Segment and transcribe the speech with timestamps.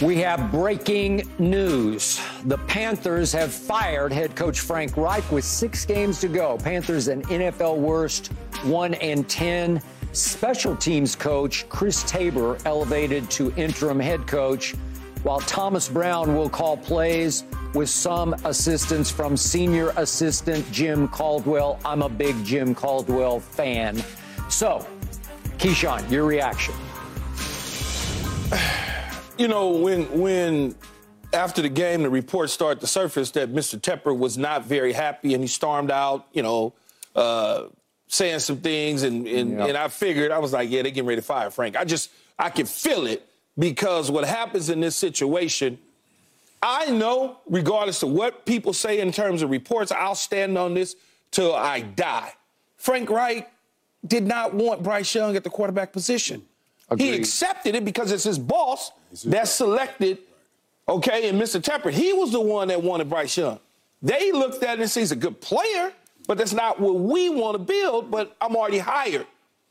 [0.00, 2.22] We have breaking news.
[2.44, 6.56] The Panthers have fired head coach Frank Reich with six games to go.
[6.56, 8.28] Panthers an NFL worst
[8.62, 9.82] 1 and 10.
[10.12, 14.74] Special teams coach Chris Tabor elevated to interim head coach,
[15.22, 17.44] while Thomas Brown will call plays
[17.74, 21.78] with some assistance from senior assistant Jim Caldwell.
[21.84, 24.02] I'm a big Jim Caldwell fan.
[24.48, 24.86] So,
[25.58, 26.74] Keyshawn, your reaction
[29.40, 30.74] you know, when when
[31.32, 33.80] after the game the reports start to surface that Mr.
[33.80, 36.74] Tepper was not very happy and he stormed out, you know,
[37.16, 37.64] uh,
[38.06, 41.22] saying some things, and and, and I figured I was like, yeah, they're getting ready
[41.22, 41.74] to fire Frank.
[41.74, 43.26] I just I could feel it
[43.58, 45.78] because what happens in this situation.
[46.62, 50.94] I know, regardless of what people say in terms of reports, I'll stand on this
[51.30, 52.34] till I die.
[52.76, 53.50] Frank Reich
[54.06, 56.42] did not want Bryce Young at the quarterback position.
[56.90, 57.06] Agreed.
[57.06, 58.92] He accepted it because it's his boss
[59.24, 60.18] that selected,
[60.88, 61.60] okay, and Mr.
[61.60, 61.90] Tepper.
[61.90, 63.60] He was the one that wanted Bryce Young.
[64.02, 65.92] They looked at it and said he's a good player,
[66.26, 69.26] but that's not what we want to build, but I'm already hired.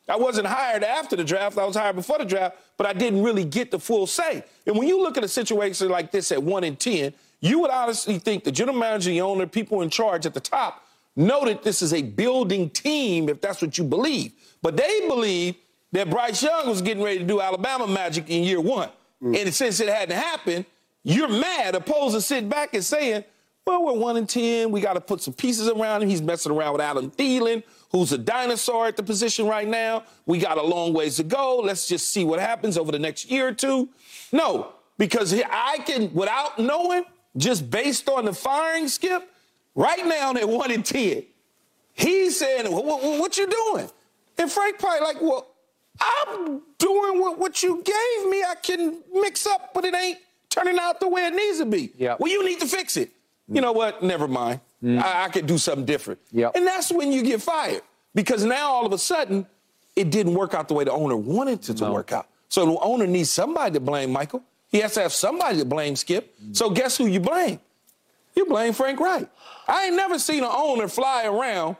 [0.07, 1.57] I wasn't hired after the draft.
[1.57, 4.43] I was hired before the draft, but I didn't really get the full say.
[4.65, 7.71] And when you look at a situation like this at 1 in 10, you would
[7.71, 10.83] honestly think the general manager, the owner, people in charge at the top
[11.15, 14.33] know that this is a building team if that's what you believe.
[14.61, 15.55] But they believe
[15.91, 18.89] that Bryce Young was getting ready to do Alabama magic in year one.
[19.21, 19.41] Mm.
[19.41, 20.65] And since it hadn't happened,
[21.03, 23.23] you're mad opposed to sitting back and saying,
[23.65, 24.71] well, we're one in 10.
[24.71, 26.09] We got to put some pieces around him.
[26.09, 30.03] He's messing around with Adam Thielen, who's a dinosaur at the position right now.
[30.25, 31.57] We got a long ways to go.
[31.57, 33.89] Let's just see what happens over the next year or two.
[34.31, 37.03] No, because I can, without knowing,
[37.37, 39.31] just based on the firing skip,
[39.75, 41.23] right now they're one in 10.
[41.93, 43.89] He's saying, what, what, what you doing?
[44.37, 45.48] And Frank probably like, well,
[46.01, 48.43] I'm doing what, what you gave me.
[48.43, 50.19] I can mix up, but it ain't
[50.49, 51.91] turning out the way it needs to be.
[51.97, 52.19] Yep.
[52.19, 53.09] Well, you need to fix it.
[53.49, 53.55] Mm.
[53.55, 54.01] You know what?
[54.01, 54.61] Never mind.
[54.83, 55.01] Mm.
[55.01, 56.19] I, I could do something different.
[56.31, 56.55] Yep.
[56.55, 57.81] And that's when you get fired.
[58.15, 59.45] Because now all of a sudden,
[59.95, 61.93] it didn't work out the way the owner wanted it to no.
[61.93, 62.27] work out.
[62.47, 64.43] So the owner needs somebody to blame Michael.
[64.71, 66.33] He has to have somebody to blame Skip.
[66.41, 66.55] Mm.
[66.55, 67.59] So guess who you blame?
[68.35, 69.27] You blame Frank Reich.
[69.67, 71.75] I ain't never seen an owner fly around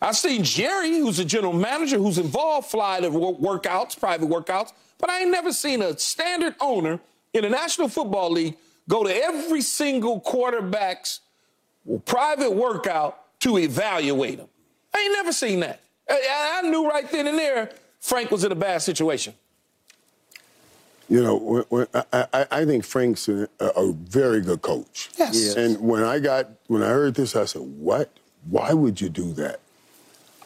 [0.00, 5.10] I've seen Jerry, who's a general manager, who's involved, fly to workouts, private workouts, but
[5.10, 7.00] I ain't never seen a standard owner
[7.32, 8.56] in the National Football League
[8.88, 11.20] go to every single quarterback's
[12.04, 14.48] private workout to evaluate him.
[14.94, 15.80] I ain't never seen that.
[16.08, 17.70] I, I knew right then and there
[18.00, 19.34] Frank was in a bad situation.
[21.08, 25.08] You know, when, I, I, think Frank's a, a, very good coach.
[25.16, 25.34] Yes.
[25.34, 25.56] yes.
[25.56, 28.10] And when I got when I heard this, I said, "What?
[28.46, 29.60] Why would you do that?"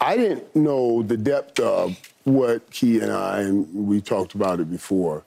[0.03, 4.69] I didn't know the depth of what he and I, and we talked about it
[4.69, 5.23] before,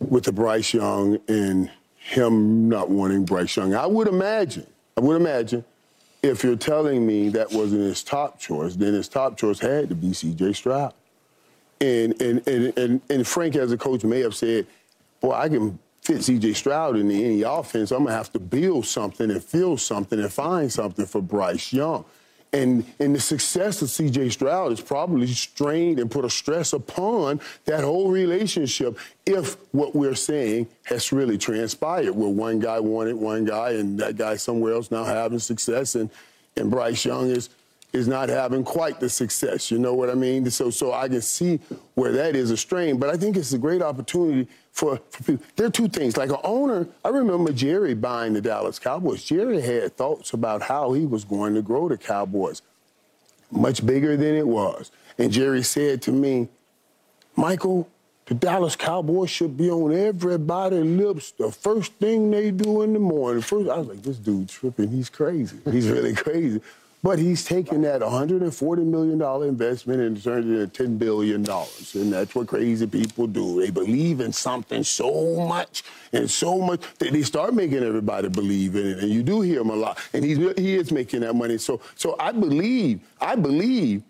[0.00, 3.74] with the Bryce Young and him not wanting Bryce Young.
[3.74, 4.66] I would imagine,
[4.98, 5.64] I would imagine,
[6.22, 9.94] if you're telling me that wasn't his top choice, then his top choice had to
[9.94, 10.52] be C.J.
[10.52, 10.92] Stroud.
[11.80, 14.66] And, and, and, and, and Frank, as a coach, may have said,
[15.20, 16.52] boy, I can fit C.J.
[16.52, 17.92] Stroud in any offense.
[17.92, 21.72] I'm going to have to build something and feel something and find something for Bryce
[21.72, 22.04] Young.
[22.52, 27.40] And, and the success of CJ Stroud is probably strained and put a stress upon
[27.66, 33.44] that whole relationship if what we're saying has really transpired, where one guy wanted one
[33.44, 36.08] guy and that guy somewhere else now having success and,
[36.56, 37.50] and Bryce Young is
[37.94, 39.70] is not having quite the success.
[39.70, 40.50] You know what I mean?
[40.50, 41.58] So so I can see
[41.94, 44.46] where that is a strain, but I think it's a great opportunity
[44.78, 45.44] for, for people.
[45.56, 46.16] There are two things.
[46.16, 49.24] Like an owner, I remember Jerry buying the Dallas Cowboys.
[49.24, 52.62] Jerry had thoughts about how he was going to grow the Cowboys
[53.50, 54.92] much bigger than it was.
[55.18, 56.46] And Jerry said to me,
[57.34, 57.88] Michael,
[58.26, 63.00] the Dallas Cowboys should be on everybody's lips the first thing they do in the
[63.00, 63.42] morning.
[63.42, 64.90] First, I was like, this dude tripping.
[64.90, 65.56] He's crazy.
[65.72, 66.60] He's really crazy.
[67.00, 71.36] But he's taken that $140 million investment and turned it into $10 billion.
[71.46, 73.60] And that's what crazy people do.
[73.60, 78.74] They believe in something so much and so much that they start making everybody believe
[78.74, 78.98] in it.
[78.98, 79.98] And you do hear him a lot.
[80.12, 81.58] And he's, he is making that money.
[81.58, 84.02] So, so I believe, I believe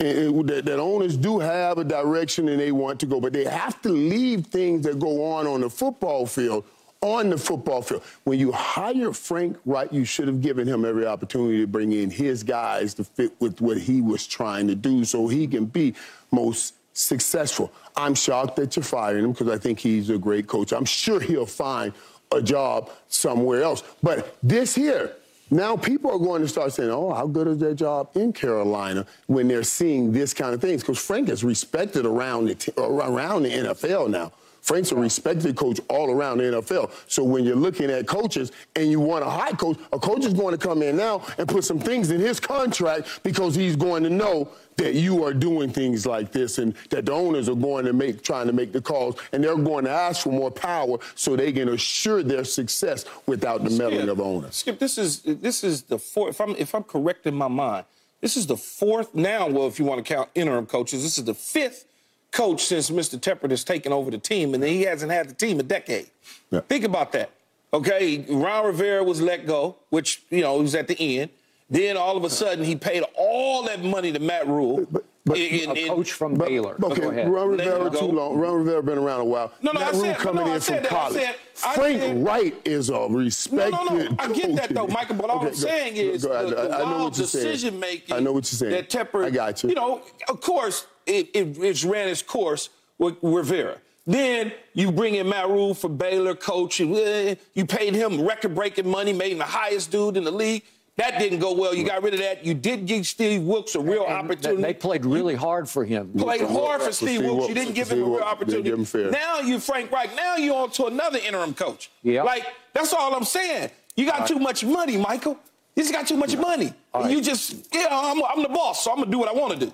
[0.00, 3.34] eh, eh, that, that owners do have a direction and they want to go, but
[3.34, 6.64] they have to leave things that go on on the football field
[7.02, 8.02] on the football field.
[8.24, 12.10] When you hire Frank Reich, you should have given him every opportunity to bring in
[12.10, 15.94] his guys to fit with what he was trying to do so he can be
[16.30, 17.72] most successful.
[17.96, 20.72] I'm shocked that you're firing him because I think he's a great coach.
[20.72, 21.94] I'm sure he'll find
[22.32, 23.82] a job somewhere else.
[24.02, 25.12] But this here,
[25.50, 29.06] now people are going to start saying, oh, how good is that job in Carolina
[29.26, 30.82] when they're seeing this kind of things?
[30.82, 34.32] Because Frank is respected around the, t- around the NFL now
[34.70, 36.92] Frank's a respected coach all around the NFL.
[37.08, 40.32] So when you're looking at coaches and you want a high coach, a coach is
[40.32, 44.04] going to come in now and put some things in his contract because he's going
[44.04, 47.84] to know that you are doing things like this and that the owners are going
[47.84, 50.98] to make trying to make the calls and they're going to ask for more power
[51.16, 54.54] so they can assure their success without the meddling of owners.
[54.54, 56.36] Skip, this is this is the fourth.
[56.36, 57.86] If I'm if I'm correct in my mind,
[58.20, 59.48] this is the fourth now.
[59.48, 61.86] Well, if you want to count interim coaches, this is the fifth
[62.30, 63.18] coach since Mr.
[63.18, 66.10] Tepper has taken over the team, and he hasn't had the team a decade.
[66.50, 66.60] Yeah.
[66.60, 67.30] Think about that.
[67.72, 71.30] Okay, Ron Rivera was let go, which you know he was at the end.
[71.68, 74.86] Then all of a sudden he paid all that money to Matt Rhule.
[74.90, 76.76] But, but, in, a coach from but, Baylor.
[76.82, 78.36] Okay, Ron Rivera too long.
[78.36, 79.52] Ron Rivera been around a while.
[79.62, 81.22] No, no, Matt I said, coming no, in from college.
[81.22, 83.70] Said, Frank said, Wright is a respected.
[83.70, 84.16] No, no, no.
[84.18, 85.14] I get that though, Michael.
[85.16, 87.26] But all okay, I'm saying go, is go, the, the I, I know what you're
[87.26, 87.80] decision saying.
[87.80, 88.16] making.
[88.16, 88.72] I know what you're saying.
[88.72, 89.24] That Tepper.
[89.24, 89.68] I got you.
[89.68, 93.78] You know, of course, it, it, it's ran its course with Rivera.
[94.06, 96.80] Then you bring in Matt Rhule for Baylor coach.
[96.80, 100.62] You, eh, you paid him record-breaking money, made him the highest dude in the league.
[100.96, 101.74] That didn't go well.
[101.74, 102.44] You got rid of that.
[102.44, 104.62] You did give Steve Wilks a real and opportunity.
[104.62, 106.12] They played really hard for him.
[106.12, 107.48] Played hard for Steve, Wilks.
[107.48, 109.10] You didn't give Steve him a real opportunity.
[109.10, 110.14] Now you Frank Reich.
[110.14, 111.90] Now you're on to another interim coach.
[112.02, 112.22] Yeah.
[112.22, 112.44] Like
[112.74, 113.70] that's all I'm saying.
[113.96, 115.38] You got too much money, Michael.
[115.74, 116.74] You just got too much money.
[116.94, 117.10] Right.
[117.10, 119.66] You just, yeah, I'm, I'm the boss, so I'm gonna do what I want to
[119.66, 119.72] do.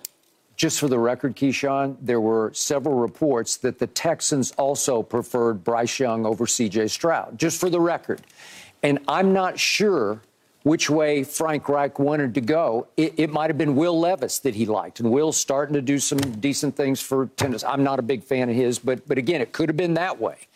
[0.57, 5.99] Just for the record, Keyshawn, there were several reports that the Texans also preferred Bryce
[5.99, 6.89] Young over C.J.
[6.89, 7.39] Stroud.
[7.39, 8.23] Just for the record,
[8.83, 10.23] and I'm not sure
[10.63, 12.89] which way Frank Reich wanted to go.
[12.97, 15.99] It, it might have been Will Levis that he liked, and Will's starting to do
[15.99, 17.63] some decent things for tennis.
[17.63, 20.19] I'm not a big fan of his, but but again, it could have been that
[20.19, 20.49] way.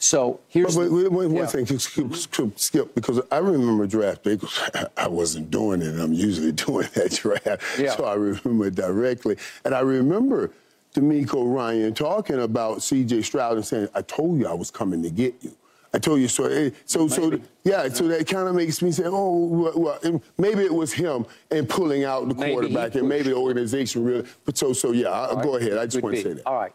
[0.00, 4.38] So here's wait, wait, one thing, skip, skip, because I remember draft day.
[4.96, 5.98] I wasn't doing it.
[5.98, 7.96] I'm usually doing that draft, yeah.
[7.96, 9.36] so I remember directly.
[9.64, 10.52] And I remember
[10.94, 13.22] DeMeco Ryan talking about C.J.
[13.22, 15.52] Stroud and saying, "I told you I was coming to get you."
[15.92, 16.44] I told you so.
[16.44, 17.88] Eh, so, so yeah.
[17.88, 21.68] So that kind of makes me say, oh, well, well maybe it was him and
[21.68, 24.28] pulling out the maybe quarterback, and maybe the organization really.
[24.44, 25.08] But so, so yeah.
[25.08, 25.44] I'll right.
[25.44, 25.78] Go ahead.
[25.78, 26.46] I just want to say that.
[26.46, 26.72] All right.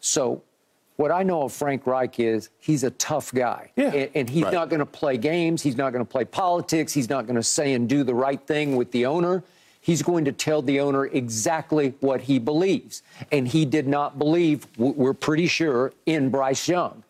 [0.00, 0.42] So,
[0.96, 3.92] what I know of Frank Reich is he's a tough guy, yeah.
[3.92, 4.52] and, and he's right.
[4.52, 5.62] not going to play games.
[5.62, 6.92] He's not going to play politics.
[6.92, 9.42] He's not going to say and do the right thing with the owner.
[9.80, 13.02] He's going to tell the owner exactly what he believes,
[13.32, 14.66] and he did not believe.
[14.78, 17.02] We're pretty sure in Bryce Young.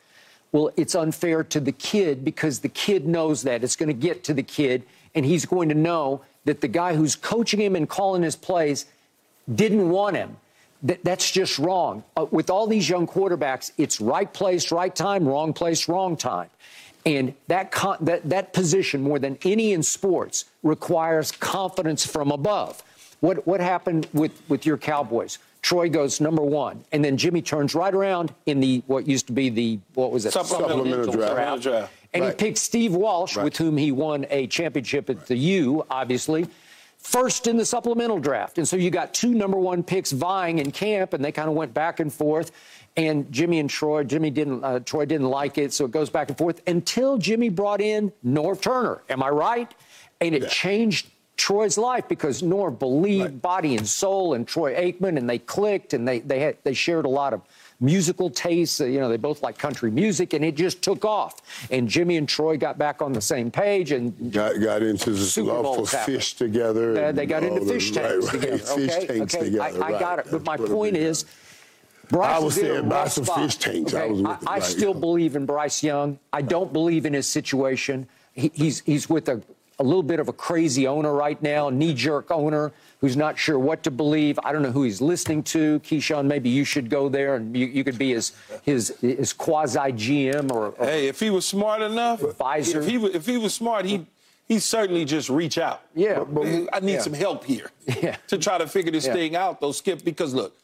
[0.50, 3.62] Well, it's unfair to the kid because the kid knows that.
[3.62, 4.84] It's going to get to the kid,
[5.14, 8.86] and he's going to know that the guy who's coaching him and calling his plays
[9.52, 10.36] didn't want him.
[10.84, 12.04] That, that's just wrong.
[12.16, 16.50] Uh, with all these young quarterbacks, it's right place, right time, wrong place, wrong time.
[17.06, 22.82] And that, con- that, that position, more than any in sports, requires confidence from above.
[23.20, 25.38] What, what happened with, with your Cowboys?
[25.62, 29.32] Troy goes number one, and then Jimmy turns right around in the what used to
[29.32, 31.62] be the what was it supplemental, supplemental draft.
[31.62, 31.92] draft.
[32.12, 32.32] And right.
[32.32, 33.44] he picks Steve Walsh, right.
[33.44, 36.46] with whom he won a championship at the U, obviously,
[37.04, 38.56] first in the supplemental draft.
[38.58, 41.54] And so you got two number one picks vying in camp, and they kind of
[41.54, 42.50] went back and forth.
[42.96, 46.28] And Jimmy and Troy, Jimmy didn't, uh, Troy didn't like it, so it goes back
[46.28, 49.02] and forth until Jimmy brought in Norv Turner.
[49.10, 49.72] Am I right?
[50.20, 50.48] And it yeah.
[50.48, 53.42] changed Troy's life because Norv believed right.
[53.42, 57.04] body and soul in Troy Aikman, and they clicked, and they they had they shared
[57.04, 57.42] a lot of
[57.80, 58.80] musical tastes.
[58.80, 61.42] You know, they both like country music, and it just took off.
[61.70, 65.42] And Jimmy and Troy got back on the same page and got, got into the
[65.42, 66.16] love for happened.
[66.16, 67.06] fish together.
[67.06, 68.58] Uh, they got into fish tanks right, together.
[68.58, 69.06] Fish okay?
[69.06, 69.44] tanks okay.
[69.44, 69.82] together.
[69.82, 70.26] I, I got it.
[70.30, 71.24] But my point is.
[72.10, 73.40] Bryce I was saying buy some spot.
[73.40, 73.94] fish tanks.
[73.94, 74.22] Okay?
[74.24, 76.18] I, I, I still believe in Bryce Young.
[76.34, 78.06] I don't believe in his situation.
[78.34, 79.40] He, he's he's with a
[79.78, 82.72] a little bit of a crazy owner right now, knee jerk owner
[83.04, 84.38] who's not sure what to believe.
[84.44, 85.78] I don't know who he's listening to.
[85.80, 88.32] Keyshawn, maybe you should go there and you, you could be his
[88.62, 92.80] his his quasi GM or, or, Hey, if he was smart enough, advisor.
[92.80, 94.06] If he was, if he was smart, he
[94.48, 95.82] he certainly just reach out.
[95.94, 97.00] Yeah, but, but I need yeah.
[97.02, 97.70] some help here
[98.00, 98.16] yeah.
[98.28, 99.12] to try to figure this yeah.
[99.12, 100.02] thing out, though, Skip.
[100.02, 100.56] Because look,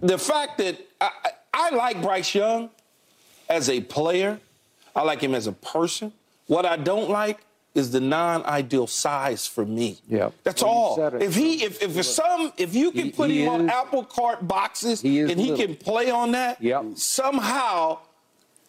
[0.00, 1.10] the fact that I,
[1.54, 2.68] I like Bryce Young
[3.48, 4.40] as a player,
[4.96, 6.12] I like him as a person.
[6.48, 7.38] What I don't like
[7.78, 9.98] is the non-ideal size for me.
[10.08, 11.14] Yeah, that's well, all.
[11.22, 14.04] If he, if if some, if you can he, put he him is, on apple
[14.04, 15.66] cart boxes he and he little.
[15.66, 16.84] can play on that, yep.
[16.96, 18.00] somehow.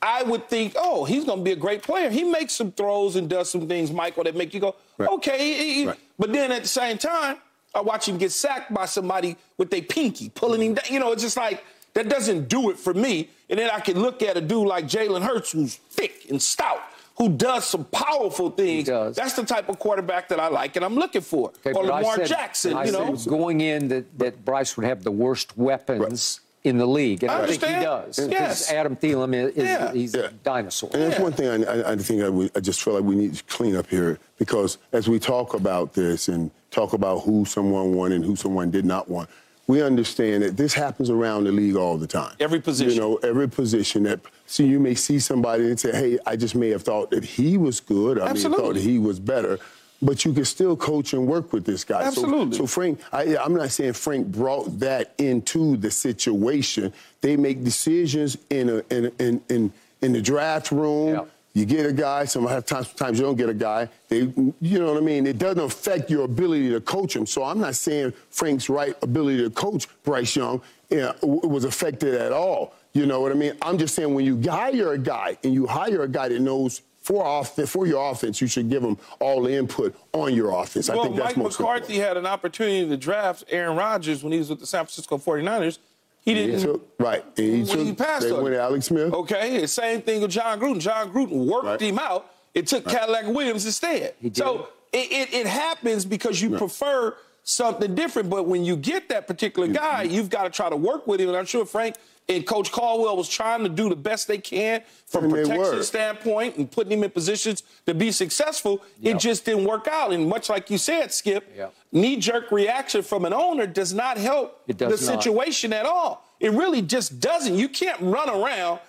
[0.02, 2.10] I would think, oh, he's going to be a great player.
[2.10, 5.10] He makes some throws and does some things, Michael, that make you go, right.
[5.10, 5.88] okay.
[5.88, 6.00] Right.
[6.18, 7.36] But then at the same time,
[7.76, 10.86] I watch him get sacked by somebody with a pinky, pulling him mm-hmm.
[10.86, 10.94] down.
[10.94, 13.30] You know, it's just like, that doesn't do it for me.
[13.50, 16.82] And then I can look at a dude like Jalen Hurts who's thick and stout
[17.20, 18.88] who does some powerful things.
[18.88, 21.50] That's the type of quarterback that I like and I'm looking for.
[21.66, 23.14] Okay, or Lamar said, Jackson, I you know.
[23.28, 26.40] going in that, that Bryce would have the worst weapons.
[26.42, 28.18] Right in the league, and I I, think he does.
[28.18, 28.70] because Yes.
[28.70, 29.94] Adam Thielen is, is Yeah.
[29.94, 30.24] he's Yeah.
[30.24, 30.90] a dinosaur.
[30.94, 31.24] And that's Yeah.
[31.24, 33.44] one thing I, I, I think I, would- I just feel like we need to
[33.46, 38.12] clean up here because as we talk about this and talk about who someone won
[38.12, 39.30] and who someone did not want,
[39.70, 42.36] we understand that this happens around the league all the time.
[42.40, 42.96] Every position.
[42.96, 46.56] You know, every position that see you may see somebody and say, "Hey, I just
[46.56, 48.18] may have thought that he was good.
[48.18, 49.60] I may have thought he was better."
[50.02, 52.00] But you can still coach and work with this guy.
[52.02, 52.58] So- Absolutely.
[52.58, 56.92] So, Frank, I, I'm not saying Frank brought that into the situation.
[57.22, 59.72] They make decisions in a in in in,
[60.02, 61.10] in the draft room.
[61.10, 61.26] Yeah.
[61.54, 62.26] You get a guy.
[62.26, 63.90] Sometimes, sometimes you don't get a guy.
[64.08, 65.26] They, you know what I mean.
[65.26, 67.26] It doesn't affect your ability to coach him.
[67.26, 72.16] So I'm not saying Frank's right ability to coach Bryce Young yeah, w- was affected
[72.16, 72.74] at all.
[72.94, 73.54] You know what I mean?
[73.62, 76.82] I'm just saying when you hire a guy and you hire a guy that knows
[77.02, 80.90] for off for your offense, you should give him all the input on your offense.
[80.90, 82.08] I well, think that's Mike most McCarthy important.
[82.08, 85.80] had an opportunity to draft Aaron Rodgers when he was with the San Francisco 49ers.
[86.22, 86.62] He didn't.
[86.62, 87.24] Took- right.
[87.38, 89.14] And he when took, he passed they on went to Alex Smith.
[89.14, 90.80] Okay, the same thing with Jon Gruden.
[90.80, 91.82] Jon Gruden worked Right.
[91.82, 92.30] him out.
[92.54, 94.16] It took Cadillac Williams instead.
[94.22, 94.38] He did.
[94.38, 98.30] So it, it, it happens because you prefer something different.
[98.30, 101.30] But when you get that particular guy, you've got to try to work with him.
[101.30, 101.96] And I'm sure Frank
[102.30, 105.84] and Coach Caldwell was trying to do the best they can from And a protection
[105.84, 108.84] standpoint and putting him in positions to be successful.
[109.00, 109.16] Yep.
[109.16, 110.14] It just didn't work out.
[110.14, 111.74] And much like you said, Skip, Yep.
[111.92, 115.00] knee-jerk reaction from an owner does not help It the not.
[115.00, 116.24] situation at all.
[116.40, 117.56] It really just doesn't.
[117.56, 118.80] You can't run around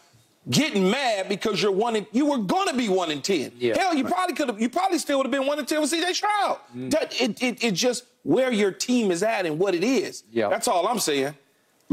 [0.48, 1.96] getting mad because you're one.
[1.96, 3.52] In, you were going to be one in ten.
[3.58, 3.76] Yeah.
[3.76, 4.60] Hell, you probably could have.
[4.60, 6.12] You probably still would have been one in ten with C.J.
[6.12, 6.58] Stroud.
[6.76, 6.94] Mm.
[7.20, 10.24] It, it, it just where your team is at and what it is.
[10.30, 10.48] Yeah.
[10.48, 11.34] That's all I'm saying.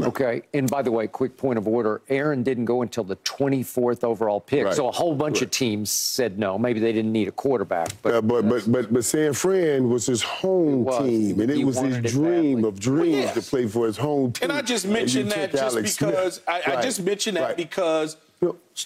[0.00, 0.42] Okay.
[0.54, 4.40] And by the way, quick point of order Aaron didn't go until the 24th overall
[4.40, 4.64] pick.
[4.66, 4.74] Right.
[4.74, 6.56] So a whole bunch of teams said no.
[6.58, 7.90] Maybe they didn't need a quarterback.
[8.02, 10.98] But, Uh, but but but but San Fran was his home was.
[10.98, 12.68] team, and it He was his it dream badly.
[12.68, 13.34] of dreams Well, yes.
[13.34, 14.50] to play for his home team.
[14.50, 16.48] And I just you mentioned that just Alex because Smith.
[16.48, 17.56] I, I just mentioned that Right.
[17.56, 18.22] because Yep.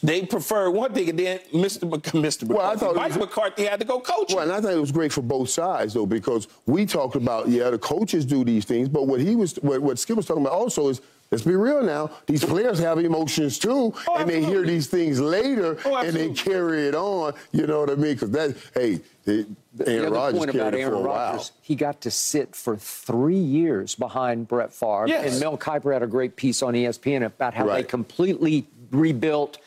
[0.02, 1.88] They prefer one thing, and then Mr.
[1.90, 2.42] Mc, Mr.
[2.42, 4.30] McCarthy, Well, I thought Mike was- McCarthy had to go coach.
[4.30, 4.36] him.
[4.36, 7.48] Well, and I think it was great for both sides though, because we talked about
[7.48, 10.42] yeah, the coaches do these things, but what he was what, what Skip was talking
[10.42, 11.00] about also is.
[11.30, 12.10] Let's be real now.
[12.26, 16.28] These players have emotions too, Oh, and they hear these things later, Oh, and they
[16.34, 17.32] carry it on.
[17.52, 18.12] You know what I mean?
[18.12, 21.30] Because that, hey, they, the Aaron Rodgers point carried about it for Aaron a while.
[21.32, 25.06] Rodgers, he got to sit for three years behind Brett Favre.
[25.08, 25.32] Yes.
[25.32, 29.58] And Mel Kiper had a great piece on ESPN about how they completely rebuilt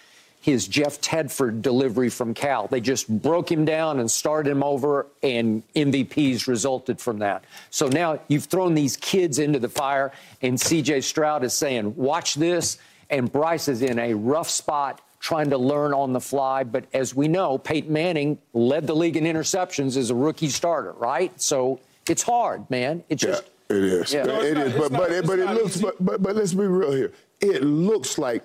[0.41, 2.67] his Jeff Tedford delivery from Cal.
[2.67, 7.43] They just broke him down and started him over, and MVPs resulted from that.
[7.71, 10.11] So now you've thrown these kids into the fire,
[10.43, 12.77] and CJ Stroud is saying, Watch this.
[13.09, 16.63] And Bryce is in a rough spot trying to learn on the fly.
[16.63, 20.91] But as we know, Peyton Manning led the league in interceptions as a rookie starter,
[20.93, 21.39] right?
[21.39, 21.79] So
[22.09, 23.03] it's hard, man.
[23.09, 23.43] It's Yeah, just.
[23.69, 24.13] it is.
[24.13, 24.23] Yeah.
[24.23, 24.73] No, it's it not- is.
[24.73, 25.77] But not- but it, but it looks.
[25.77, 27.13] But, but but let's be real here.
[27.41, 28.43] It looks like.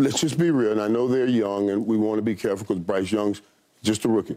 [0.00, 0.72] Let's just be real.
[0.72, 3.42] And I know they're young, and we want to be careful because Bryce Young's
[3.82, 4.36] just a rookie.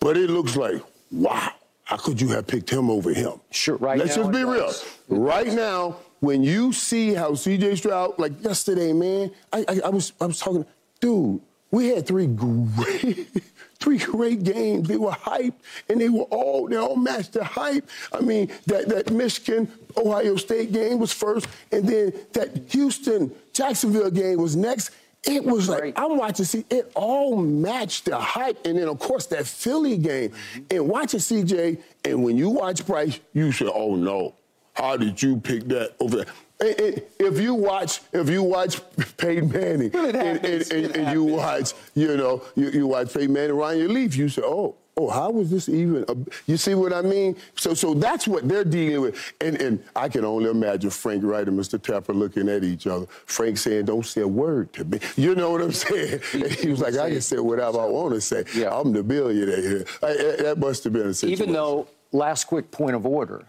[0.00, 1.52] But it looks like, wow,
[1.84, 3.34] how could you have picked him over him?
[3.50, 4.72] Sure, right Let's now just be real.
[5.08, 7.76] Right now, when you see how C.J.
[7.76, 10.64] Stroud, like yesterday, man, I, I, I was I was talking,
[11.00, 11.40] dude.
[11.70, 13.28] We had three great,
[13.80, 14.88] three great games.
[14.88, 15.54] They were hyped,
[15.88, 17.88] and they were all they all matched the hype.
[18.12, 24.10] I mean, that that Michigan Ohio State game was first, and then that Houston Jacksonville
[24.10, 24.90] game was next.
[25.24, 26.44] It was like I'm watching.
[26.44, 30.32] See, it all matched the hype, and then of course that Philly game,
[30.70, 31.80] and watching CJ.
[32.04, 34.34] And when you watch Bryce, you say, "Oh no,
[34.74, 36.26] how did you pick that over there?"
[36.60, 38.80] If you watch, if you watch
[39.16, 43.56] Peyton Manning, and, and, and, and you watch, you know, you, you watch Peyton Manning,
[43.56, 47.02] Ryan Leaf, you say, "Oh, oh, how was this even?" A, you see what I
[47.02, 47.36] mean?
[47.56, 51.46] So, so that's what they're dealing with, and and I can only imagine Frank Reich
[51.48, 51.78] and Mr.
[51.78, 53.06] Tepper looking at each other.
[53.26, 56.20] Frank saying, "Don't say a word to me." You know what I'm saying?
[56.34, 58.44] And he was like, "I can say whatever I want to say.
[58.54, 58.76] Yeah.
[58.76, 61.42] I'm the billionaire here." I- that must have been a situation.
[61.42, 63.46] Even though, last quick point of order,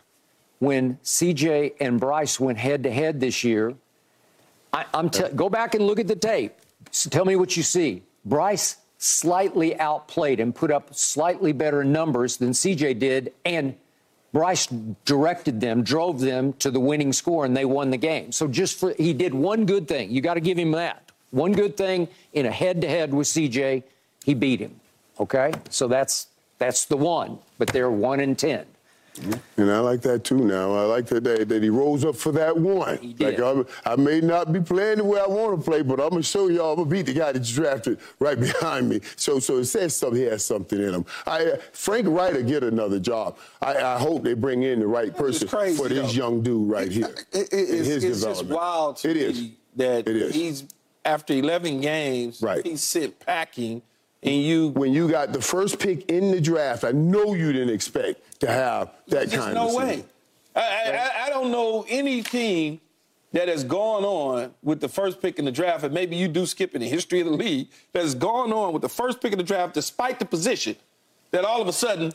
[0.59, 3.73] when CJ and Bryce went head to head this year,
[4.71, 6.53] I, I'm te- go back and look at the tape.
[6.89, 8.03] S- tell me what you see.
[8.25, 13.75] Bryce slightly outplayed and put up slightly better numbers than CJ did, and
[14.31, 14.67] Bryce
[15.03, 18.31] directed them, drove them to the winning score, and they won the game.
[18.31, 20.09] So just for he did one good thing.
[20.09, 21.11] You got to give him that.
[21.31, 23.83] One good thing in a head-to-head with CJ,
[24.23, 24.79] he beat him.
[25.19, 27.39] Okay, so that's that's the one.
[27.57, 28.65] But they're one in ten.
[29.57, 30.73] And I like that too now.
[30.73, 32.97] I like that, that, that he rose up for that one.
[32.97, 33.37] He did.
[33.39, 36.09] Like I, I may not be playing the way I want to play, but I'm
[36.09, 39.01] gonna show y'all I'm gonna beat the guy that's drafted right behind me.
[39.15, 41.05] So so it says something he has something in him.
[41.27, 43.37] I uh, Frank Reich will get another job.
[43.61, 46.17] I, I hope they bring in the right person crazy, for this though.
[46.17, 47.05] young dude right here.
[47.31, 49.49] It- it- in it's, his it's just wild to It me is.
[49.75, 50.33] that It is.
[50.35, 50.63] he's
[51.05, 52.65] after 11 games, Right.
[52.65, 53.81] he's sent packing,
[54.23, 57.73] and you when you got the first pick in the draft, I know you didn't
[57.73, 59.89] expect to have that kind no of way.
[59.95, 60.09] season.
[60.55, 62.79] I, I, I don't know any team
[63.31, 66.45] that has gone on with the first pick in the draft, and maybe you do
[66.45, 69.31] skip in the history of the league, that has gone on with the first pick
[69.31, 70.75] in the draft despite the position,
[71.31, 72.13] that all of a sudden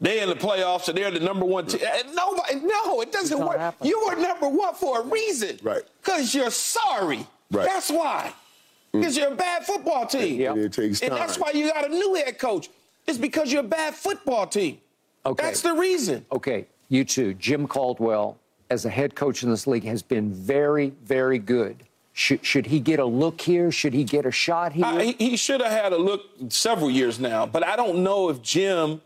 [0.00, 1.82] they're in the playoffs and they're the number one team.
[1.86, 3.58] And Nobody, no, it doesn't work.
[3.58, 3.90] happening.
[3.90, 5.58] You were number one for a reason.
[5.62, 5.82] Right.
[6.02, 7.26] Because you're sorry.
[7.50, 7.66] Right.
[7.66, 8.32] That's why.
[8.94, 9.00] Mm.
[9.00, 10.40] Because you're a bad football team.
[10.40, 10.52] Yeah.
[10.52, 12.70] And it takes And that's why you got a new head coach.
[13.06, 14.78] It's because you're a bad football team.
[15.26, 15.42] Okay.
[15.42, 16.24] That's the reason.
[16.30, 17.34] Okay, you too.
[17.34, 18.38] Jim Caldwell,
[18.70, 21.84] as a head coach in this league, has been very, very good.
[22.12, 23.72] Should, should he get a look here?
[23.72, 24.84] Should he get a shot here?
[24.84, 28.28] I, he, he should have had a look several years now, but I don't know
[28.28, 29.00] if Jim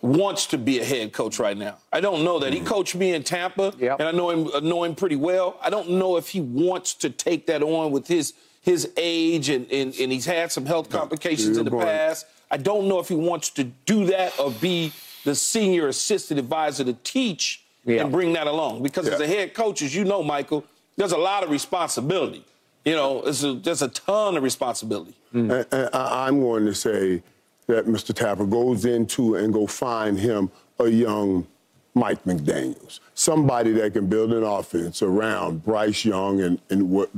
[0.00, 1.76] wants to be a head coach right now.
[1.92, 2.52] I don't know that.
[2.52, 2.66] He mm.
[2.66, 4.00] coached me in Tampa, Yep.
[4.00, 5.58] and I know him I know him pretty well.
[5.62, 9.70] I don't know if he wants to take that on with his his age and,
[9.70, 12.26] and, and he's had some health complications you're in the going- past.
[12.50, 14.92] I don't know if he wants to do that or be
[15.24, 18.02] the senior assistant advisor to teach Yeah.
[18.02, 18.82] and bring that along.
[18.82, 20.64] Because as a head coach, as you know, Michael,
[20.96, 22.44] there's a lot of responsibility.
[22.84, 25.14] You know, it's a, there's a ton of responsibility.
[25.34, 25.50] Mm.
[25.50, 27.22] And- and I- I'm going to say
[27.68, 28.12] that Mr.
[28.12, 31.46] Tepper goes into and go find him a young
[31.94, 37.10] Mike McDaniels, somebody that can build an offense around Bryce Young and, and, what,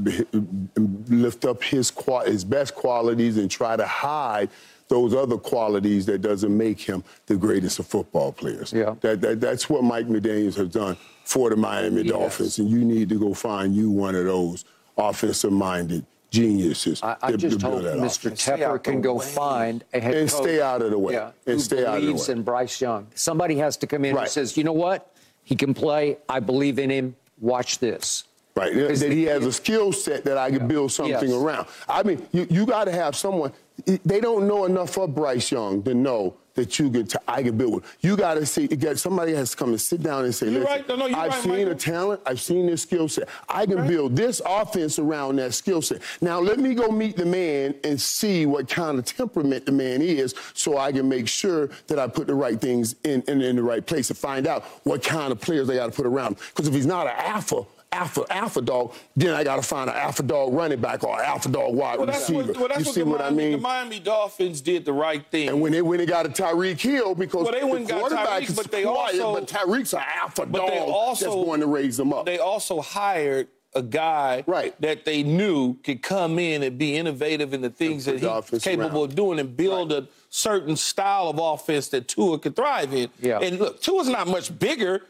[1.09, 1.93] lift up his
[2.27, 4.51] his best qualities and try to hide
[4.89, 8.73] those other qualities that doesn't make him the greatest of football players.
[8.73, 8.97] Yeah.
[9.01, 12.13] That, that, that's what Mike McDaniels has done for the Miami Yes.
[12.13, 14.65] Dolphins, and you need to go find you one of those
[14.99, 16.05] offensive-minded
[16.35, 18.27] geniuses I, I to- just to hope that Mr.
[18.27, 18.45] offense.
[18.47, 19.25] Tepper can go way.
[19.27, 20.43] find a head And coach.
[20.43, 21.15] stay out of the way.
[21.15, 22.33] Yeah, And who stay out of the believes way.
[22.35, 23.07] in Bryce Young.
[23.15, 25.13] Somebody has to come in and says, you know what?
[25.45, 26.19] He can play.
[26.29, 27.15] I believe in him.
[27.41, 28.25] Watch this.
[28.57, 31.33] Right, Because that he has a skill set that I can build something Yes.
[31.43, 31.67] around.
[31.89, 33.53] I mean, you, you got to have someone.
[33.85, 37.57] They don't know enough of Bryce Young to know that you get to I can
[37.57, 37.97] build with.
[38.01, 38.67] You got to see.
[38.69, 40.89] Got, somebody has to come and sit down and say, "Listen, right.
[40.89, 41.69] No, no, I've right, seen Michael.
[41.71, 42.21] the talent.
[42.27, 43.29] I've seen this skill set.
[43.49, 43.89] I can Right.
[43.89, 46.01] build this offense around that skill set.
[46.21, 50.01] Now let me go meet the man and see what kind of temperament the man
[50.03, 53.57] is, so I can make sure that I put the right things in in, in
[53.57, 56.37] the right place to find out what kind of players they got to put around.
[56.51, 59.97] Because if he's not an alpha alpha alpha dog, then I got to find an
[59.97, 62.49] alpha dog running back or an alpha dog wide Well, that's receiver.
[62.53, 63.53] what, well, that's you what see what I mean?
[63.53, 65.49] The Miami Dolphins did the right thing.
[65.49, 68.01] and when they when they got a Tyreek Hill because Well, they went the got
[68.01, 71.25] quarterback Tyreek, is but they quiet, also- but Tyreek's an alpha but dog they also
[71.25, 72.27] that's going to raise them up.
[72.27, 74.81] They also hired a guy Right.
[74.83, 79.03] that they knew could come in and be innovative in the things that he's capable
[79.03, 83.09] of doing and build a certain style of offense that Tua could thrive in.
[83.21, 83.41] Yeah.
[83.41, 85.03] And look, Tua's not much bigger.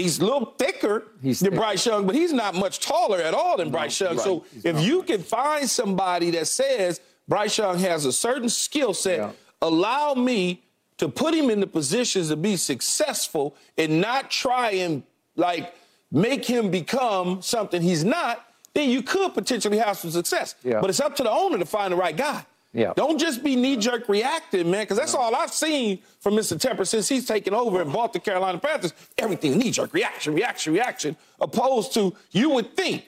[0.00, 1.58] He's a little thicker He's than thick.
[1.60, 4.16] Bryce Young, but he's not much taller at all than Bryce Young.
[4.16, 4.24] right.
[4.24, 8.94] So He's if you can find somebody that says Bryce Young has a certain skill
[8.94, 9.30] set, Yeah.
[9.60, 10.62] allow me
[10.98, 15.02] to put him in the positions to be successful and not try and
[15.36, 15.74] like
[16.10, 20.54] make him become something he's not, then you could potentially have some success.
[20.64, 20.80] Yeah.
[20.80, 22.44] But it's up to the owner to find the right guy.
[22.74, 22.94] Yeah.
[22.96, 26.56] Don't just be knee-jerk reacting, man, because that's all I've seen from Mr.
[26.56, 28.94] Tepper since he's taken over and bought the Carolina Panthers.
[29.18, 33.04] Everything knee-jerk reaction, reaction, reaction, opposed to you would think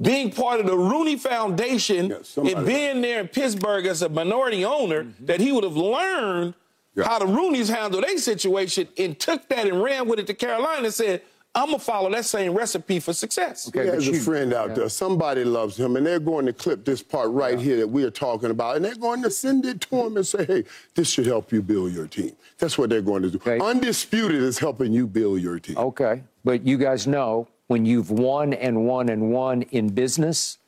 [0.00, 4.64] being part of the Rooney Foundation Yeah, and being there in Pittsburgh as a minority
[4.64, 5.26] owner, mm-hmm.
[5.26, 6.54] that he would have learned
[6.94, 7.04] Yeah.
[7.04, 10.84] how the Rooney's handled their situation and took that and ran with it to Carolina
[10.84, 13.68] and said, I'm gonna follow that same recipe for success.
[13.72, 14.74] He Okay, has but a friend out yeah.
[14.76, 14.88] there.
[14.88, 18.10] Somebody loves him, and they're going to clip this part right here that we are
[18.10, 21.26] talking about, and they're going to send it to him and say, "Hey, this should
[21.26, 23.38] help you build your team." That's what they're going to do.
[23.38, 23.58] Okay.
[23.58, 25.76] Undisputed is helping you build your team.
[25.76, 26.22] Okay.
[26.44, 30.58] But you guys know when you've won and won and won in business,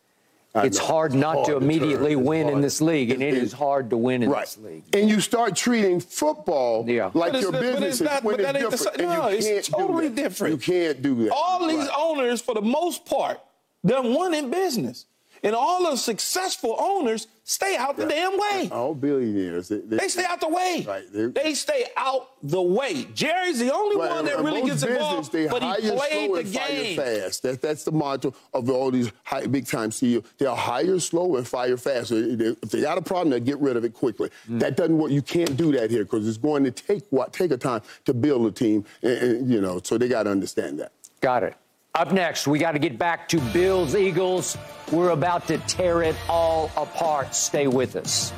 [0.54, 0.84] I it's know.
[0.84, 2.20] hard It's not hard to to immediately turn.
[2.20, 4.42] It's win in this league, and It- it it- is hard to win in Right.
[4.44, 4.82] this league.
[4.92, 7.10] And you start treating football Yeah.
[7.14, 8.98] like But your not- business is not- when but it's ain't the different.
[8.98, 10.14] no, you it's can't do totally that.
[10.22, 10.52] different.
[10.52, 11.30] You can't do that.
[11.32, 11.90] All these Right.
[11.98, 13.40] owners, for the most part,
[13.86, 15.06] done won in business.
[15.42, 18.68] And all the successful owners stay out the damn way.
[18.70, 19.68] All billionaires.
[19.68, 20.84] They, they, they stay out the way.
[20.86, 21.34] Right.
[21.34, 23.08] They stay out the way.
[23.14, 26.96] Jerry's the only right, one that really gets involved, they but he played the game.
[26.96, 27.42] Fire fast.
[27.42, 30.24] That, that's the motto of all these high, big-time CEOs.
[30.38, 32.12] They'll hire slow and fire fast.
[32.12, 34.30] If they got a problem, they'll get rid of it quickly.
[34.48, 34.60] Mm.
[34.60, 35.10] That doesn't work.
[35.10, 38.14] You can't do that here because it's going to take what take a time to
[38.14, 39.80] build a team, and, and you know.
[39.82, 40.92] So they got to understand that.
[41.20, 41.56] Got it.
[41.94, 44.56] Up next, we got to get back to Bills Eagles.
[44.90, 47.34] We're about to tear it all apart.
[47.34, 48.32] Stay with us.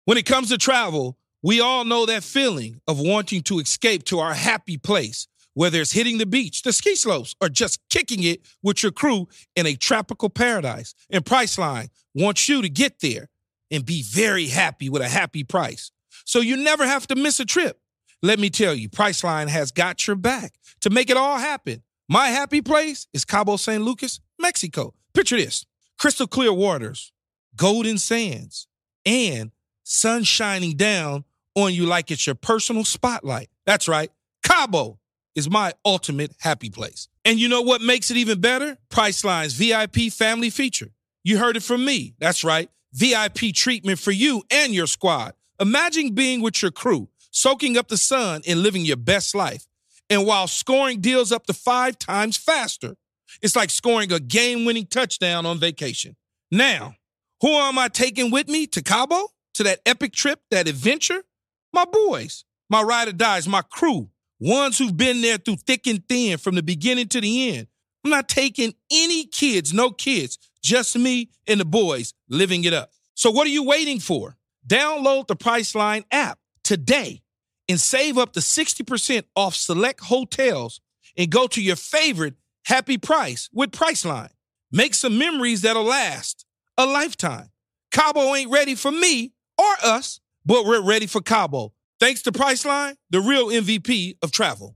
[0.05, 4.19] When it comes to travel, we all know that feeling of wanting to escape to
[4.19, 8.39] our happy place, whether it's hitting the beach, the ski slopes, or just kicking it
[8.61, 10.95] with your crew in a tropical paradise.
[11.09, 13.27] And Priceline wants you to get there
[13.69, 15.91] and be very happy with a happy price
[16.23, 17.79] so you never have to miss a trip.
[18.21, 21.83] Let me tell you, Priceline has got your back to make it all happen.
[22.09, 24.93] My happy place is Cabo San Lucas, Mexico.
[25.13, 25.65] Picture this
[25.97, 27.11] crystal clear waters,
[27.55, 28.67] golden sands,
[29.05, 29.51] and
[29.83, 33.49] sun shining down on you like it's your personal spotlight.
[33.65, 34.11] That's right,
[34.43, 34.99] Cabo
[35.35, 37.07] is my ultimate happy place.
[37.25, 38.77] And you know what makes it even better?
[38.89, 40.91] Priceline's VIP family feature.
[41.23, 42.15] You heard it from me.
[42.19, 45.33] That's right, VIP treatment for you and your squad.
[45.59, 49.65] Imagine being with your crew, soaking up the sun and living your best life.
[50.09, 52.95] And while scoring deals up to five times faster,
[53.41, 56.15] it's like scoring a game winning touchdown on vacation.
[56.51, 56.95] Now,
[57.41, 59.29] who am I taking with me to Cabo?
[59.55, 61.23] To that epic trip, that adventure?
[61.71, 66.07] My boys, my ride or dies, my crew, ones who've been there through thick and
[66.07, 67.67] thin from the beginning to the end.
[68.03, 72.91] I'm not taking any kids, no kids, just me and the boys living it up.
[73.13, 74.35] So what are you waiting for?
[74.67, 77.21] Download the Priceline app today
[77.67, 80.81] and save up to 60% off select hotels
[81.17, 84.31] and go to your favorite happy price with Priceline.
[84.71, 86.45] Make some memories that'll last
[86.77, 87.49] a lifetime.
[87.91, 91.73] Cabo ain't ready for me or us, but we're ready for Cabo.
[91.99, 94.75] Thanks to Priceline, the real MVP of travel.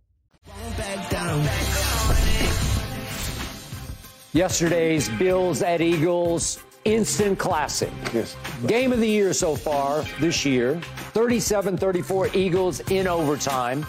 [4.34, 7.91] Yesterday's Bills at Eagles instant classic.
[8.13, 8.36] Yes.
[8.65, 10.80] Game of the year so far this year
[11.12, 13.86] 37 34 Eagles in overtime.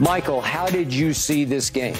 [0.00, 1.96] Michael, how did you see this game?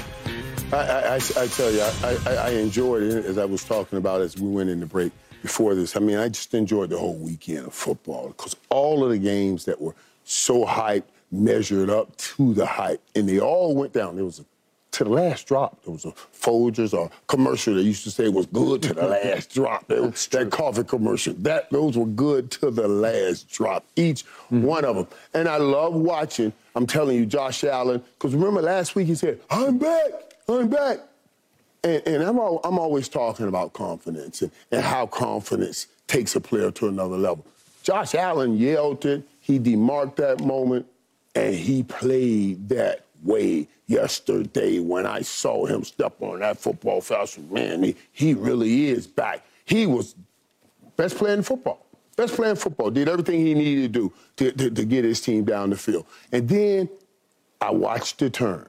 [0.72, 4.38] I, I, I tell you, I, I, enjoyed it as I was talking about as
[4.38, 5.12] we went in the break
[5.42, 5.96] before this.
[5.96, 9.66] I mean, I just enjoyed the whole weekend of football because all of the games
[9.66, 14.16] that were so hyped measured up to the hype, and they all went down.
[14.16, 14.44] There was a
[14.92, 15.82] to the last drop.
[15.84, 19.52] There was a Folgers or commercial that used to say was good to the last
[19.52, 19.88] drop.
[19.88, 21.34] Was, that coffee commercial.
[21.34, 23.84] That those were good to the last drop.
[23.96, 24.62] Each mm-hmm.
[24.62, 25.06] one of them.
[25.34, 26.52] And I love watching.
[26.74, 28.02] I'm telling you, Josh Allen.
[28.14, 30.10] Because remember last week he said, "I'm back.
[30.48, 30.98] I'm back."
[31.84, 36.40] And, and I'm all, I'm always talking about confidence and, and how confidence takes a
[36.40, 37.44] player to another level.
[37.82, 39.26] Josh Allen yelled it.
[39.40, 40.86] He demarked that moment,
[41.34, 47.50] and he played that way yesterday when I saw him step on that football field.
[47.50, 49.44] Man, he, he really is back.
[49.64, 50.14] He was
[50.96, 51.86] best player in football.
[52.16, 52.90] Best player in football.
[52.90, 56.06] Did everything he needed to do to, to, to get his team down the field.
[56.30, 56.88] And then
[57.60, 58.68] I watched the turn.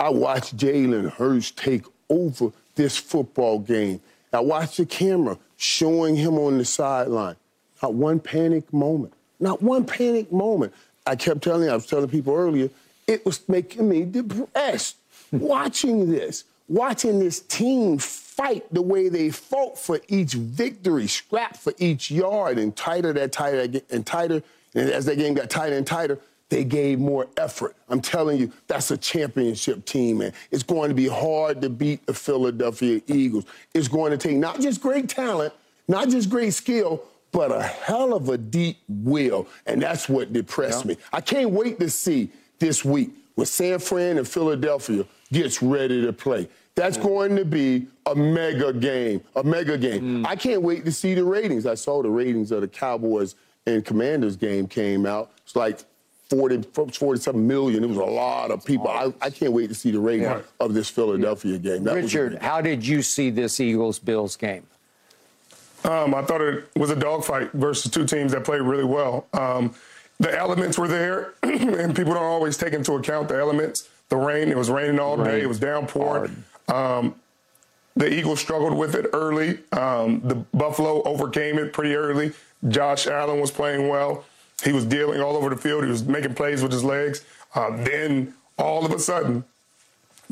[0.00, 4.00] I watched Jalen Hurts take over this football game.
[4.32, 7.36] I watched the camera showing him on the sideline.
[7.82, 9.12] Not one panic moment.
[9.38, 10.72] Not one panic moment.
[11.06, 12.70] I kept telling, I was telling people earlier,
[13.06, 14.96] it was making me depressed
[15.32, 21.72] watching this, watching this team fight the way they fought for each victory, scrap for
[21.78, 24.42] each yard, and tighter that tighter and tighter.
[24.74, 27.74] And as that game got tighter and tighter, they gave more effort.
[27.88, 30.34] I'm telling you, that's a championship team, man.
[30.50, 33.46] It's going to be hard to beat the Philadelphia Eagles.
[33.72, 35.54] It's going to take not just great talent,
[35.88, 39.48] not just great skill, but a hell of a deep will.
[39.64, 40.90] And that's what depressed yeah.
[40.90, 40.96] me.
[41.10, 46.12] I can't wait to see this week when San Fran and Philadelphia gets ready to
[46.12, 46.48] play.
[46.74, 47.02] That's mm.
[47.02, 50.22] going to be a mega game, a mega game.
[50.22, 50.26] Mm.
[50.26, 51.66] I can't wait to see the ratings.
[51.66, 53.34] I saw the ratings of the Cowboys
[53.66, 55.32] and Commanders game came out.
[55.44, 55.80] It's like
[56.30, 56.62] 40,
[56.92, 57.84] 47 million.
[57.84, 58.88] It was a lot of people.
[58.88, 60.40] I, I can't wait to see the ratings yeah.
[60.60, 61.58] of this Philadelphia yeah.
[61.58, 61.84] game.
[61.84, 64.66] That Richard, how did you see this Eagles Bills game?
[65.84, 69.26] Um, I thought it was a dogfight versus two teams that played really well.
[69.32, 69.74] Um,
[70.22, 73.88] the elements were there, and people don't always take into account the elements.
[74.08, 75.26] The rain, it was raining all rain.
[75.26, 76.44] day, it was downpouring.
[76.68, 77.16] Um,
[77.96, 79.58] the Eagles struggled with it early.
[79.72, 82.32] Um, the Buffalo overcame it pretty early.
[82.68, 84.24] Josh Allen was playing well.
[84.62, 85.82] He was dealing all over the field.
[85.82, 87.24] He was making plays with his legs.
[87.56, 89.44] Uh, then all of a sudden,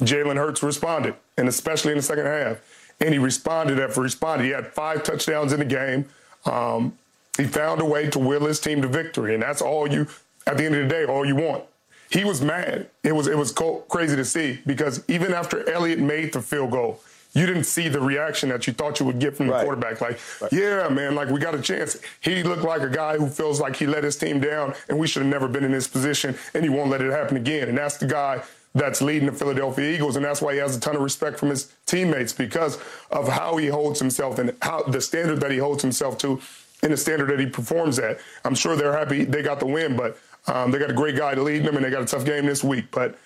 [0.00, 2.58] Jalen Hurts responded, and especially in the second half.
[3.00, 4.44] And he responded after responded.
[4.44, 6.06] He had five touchdowns in the game.
[6.46, 6.96] Um,
[7.40, 10.06] he found a way to will his team to victory, and that's all you.
[10.46, 11.64] At the end of the day, all you want.
[12.10, 12.88] He was mad.
[13.02, 13.52] It was it was
[13.88, 17.00] crazy to see because even after Elliott made the field goal,
[17.32, 19.62] you didn't see the reaction that you thought you would get from the right.
[19.62, 20.00] quarterback.
[20.00, 20.52] Like, right.
[20.52, 21.98] yeah, man, like we got a chance.
[22.20, 25.06] He looked like a guy who feels like he let his team down, and we
[25.06, 27.68] should have never been in this position, and he won't let it happen again.
[27.68, 28.42] And that's the guy
[28.74, 31.50] that's leading the Philadelphia Eagles, and that's why he has a ton of respect from
[31.50, 32.78] his teammates because
[33.10, 36.40] of how he holds himself and how the standard that he holds himself to,
[36.82, 38.20] and the standard that he performs at.
[38.44, 41.34] I'm sure they're happy they got the win, but um, they got a great guy
[41.34, 42.86] leading them, and they got a tough game this week.
[42.90, 43.18] But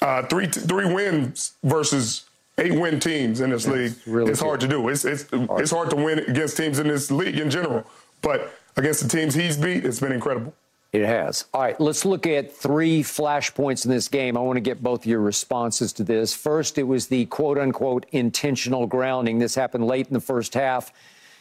[0.00, 2.26] uh, three three wins versus
[2.58, 4.88] eight win teams in this league really it's hard to do.
[4.88, 5.60] It's it's hard.
[5.60, 7.84] it's hard to win against teams in this league in general,
[8.22, 10.54] but against the teams he's beat, it's been incredible.
[10.92, 11.46] It has.
[11.52, 14.36] All right, let's look at three flashpoints in this game.
[14.36, 16.32] I want to get both your responses to this.
[16.32, 19.40] First, it was the quote unquote intentional grounding.
[19.40, 20.92] This happened late in the first half.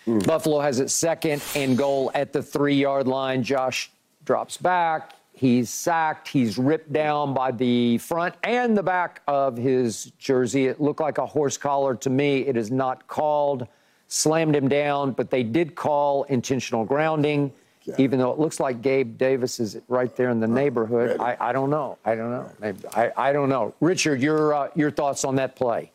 [0.08, 0.26] Mm.
[0.26, 3.44] Buffalo has its second and goal at the three yard line.
[3.44, 3.92] Josh
[4.26, 5.14] drops back.
[5.34, 6.28] He's sacked.
[6.28, 10.68] He's ripped down by the front and the back of his jersey.
[10.68, 12.42] It looked like a horse collar to me.
[12.42, 13.68] It is not called.
[14.10, 17.52] Slammed him down, but they did call intentional grounding.
[17.84, 17.96] Yeah.
[17.98, 21.52] Even though it looks like Gabe Davis is right there in the neighborhood, I, I,
[21.52, 21.98] don't know.
[22.06, 22.50] I don't know.
[22.60, 23.74] Maybe, I, I don't know.
[23.82, 25.92] Richard, your uh, your thoughts on that play?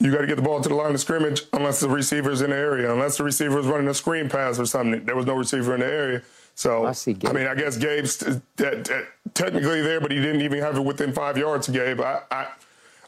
[0.00, 2.50] You got to get the ball to the line of scrimmage unless the receiver's in
[2.50, 2.92] the area.
[2.92, 5.80] Unless the receiver is running a screen pass or something, there was no receiver in
[5.80, 6.22] the area.
[6.54, 7.30] So I, see Gabe.
[7.30, 9.00] I mean, I guess Gabe's t- t- t-
[9.34, 12.00] technically there, but he didn't even have it within five yards of Gabe.
[12.00, 12.46] I, I,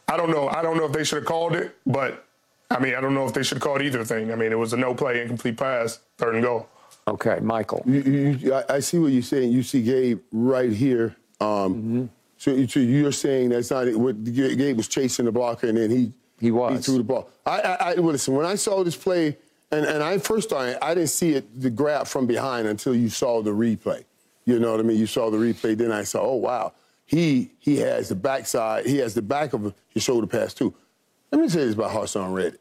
[0.09, 0.49] I don't know.
[0.49, 2.25] I don't know if they should have called it, but
[2.71, 4.33] I mean, I don't know if they should have called either thing.
[4.33, 6.69] I mean, it was a no play, incomplete pass, third and goal.
[7.09, 7.83] Okay, Michael.
[7.87, 9.53] You, you, I see what you're saying.
[9.53, 11.15] You see Gabe right here.
[11.41, 12.05] Um, mm-hmm.
[12.37, 16.13] so, so, you're saying that's not what Gabe was chasing the blocker and then he
[16.41, 17.31] he was he threw the ball.
[17.45, 18.35] I, I, I listen.
[18.35, 19.37] When I saw this play,
[19.71, 23.09] and, and I first started, I didn't see it the grab from behind until you
[23.09, 24.05] saw the replay.
[24.45, 24.99] You know what I mean?
[24.99, 26.73] You saw the replay, then I saw, oh wow,
[27.05, 30.75] he he has the backside, he has the back of his shoulder pass too.
[31.33, 32.61] Let me say this about Haason Reddick.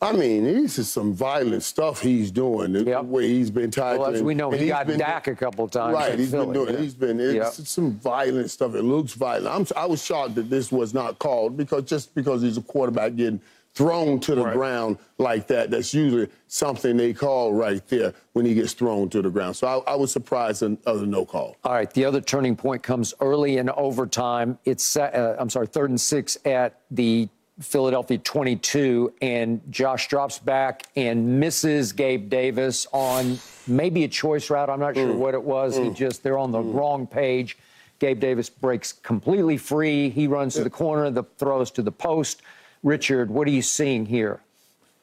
[0.00, 2.72] I mean, this is some violent stuff he's doing.
[2.72, 3.04] The yep.
[3.04, 5.94] way he's been tied Well, as we know, he got been, Dak a couple times.
[5.94, 6.74] Right, he's Philly, been doing.
[6.74, 6.80] Yeah.
[6.80, 7.18] He's been.
[7.18, 7.46] It's, yep.
[7.46, 8.74] it's, some violent stuff.
[8.74, 9.72] It looks violent.
[9.72, 13.16] I'm, i was shocked that this was not called because just because he's a quarterback
[13.16, 13.40] getting
[13.76, 14.54] thrown to the right.
[14.54, 19.20] ground like that, that's usually something they call right there when he gets thrown to
[19.20, 19.54] the ground.
[19.54, 21.56] So I, I was surprised at the no call.
[21.64, 24.58] All right, the other turning point comes early in overtime.
[24.64, 27.28] It's uh, I'm sorry, third and six at the
[27.60, 34.68] Philadelphia 22, and Josh drops back and misses Gabe Davis on maybe a choice route.
[34.68, 35.16] I'm not sure mm.
[35.16, 35.78] what it was.
[35.78, 35.84] Mm.
[35.84, 36.74] He just, they're on the mm.
[36.74, 37.56] wrong page.
[37.98, 40.10] Gabe Davis breaks completely free.
[40.10, 42.42] He runs to the corner, the throws to the post.
[42.82, 44.40] Richard, what are you seeing here?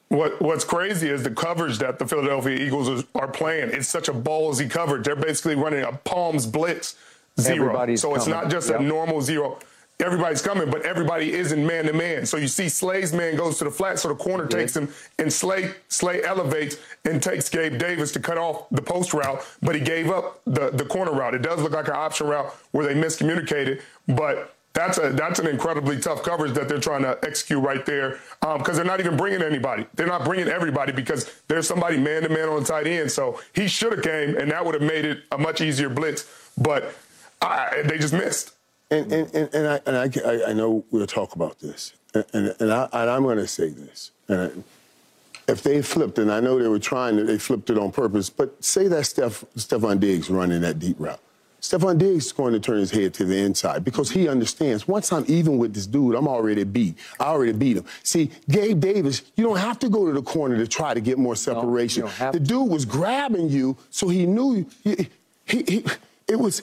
[0.08, 3.70] What, what's crazy is the coverage that the Philadelphia Eagles are playing.
[3.70, 5.04] It's such a ballsy coverage.
[5.04, 6.94] They're basically running a palms blitz
[7.40, 7.66] zero.
[7.66, 8.80] Everybody's so it's not just yep.
[8.80, 9.58] a normal zero
[10.00, 12.26] everybody's coming, but everybody isn't man to man.
[12.26, 15.32] So you see Slay's man goes to the flat, so the corner takes him, and
[15.32, 19.80] Slay Slay elevates and takes Gabe Davis to cut off the post route, but he
[19.80, 21.34] gave up the, the corner route.
[21.34, 25.46] It does look like an option route where they miscommunicated, but that's a that's an
[25.46, 29.16] incredibly tough coverage that they're trying to execute right there because um, they're not even
[29.16, 29.86] bringing anybody.
[29.94, 33.10] They're not bringing everybody because there's somebody man to man on the tight end.
[33.12, 36.28] So he should have came, and that would have made it a much easier blitz.
[36.58, 36.92] But
[37.40, 38.53] I, they just missed.
[38.90, 41.94] And, and, and, and, I, and I, I know we'll talk about this.
[42.14, 44.10] And, and, and, I, and I'm going to say this.
[44.28, 44.64] And
[45.48, 48.30] if they flipped, and I know they were trying to, they flipped it on purpose,
[48.30, 51.20] but say that Steph, Stefon Diggs running that deep route.
[51.60, 55.10] Stefon Diggs is going to turn his head to the inside because he understands once
[55.10, 56.98] I'm even with this dude, I'm already beat.
[57.18, 57.86] I already beat him.
[58.02, 61.18] See, Gabe Davis, you don't have to go to the corner to try to get
[61.18, 62.04] more separation.
[62.20, 65.08] No, the dude was grabbing you, so he knew he,
[65.46, 65.84] he, he,
[66.28, 66.62] it was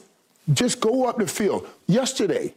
[0.54, 1.68] just go up the field.
[1.88, 2.54] Yesterday,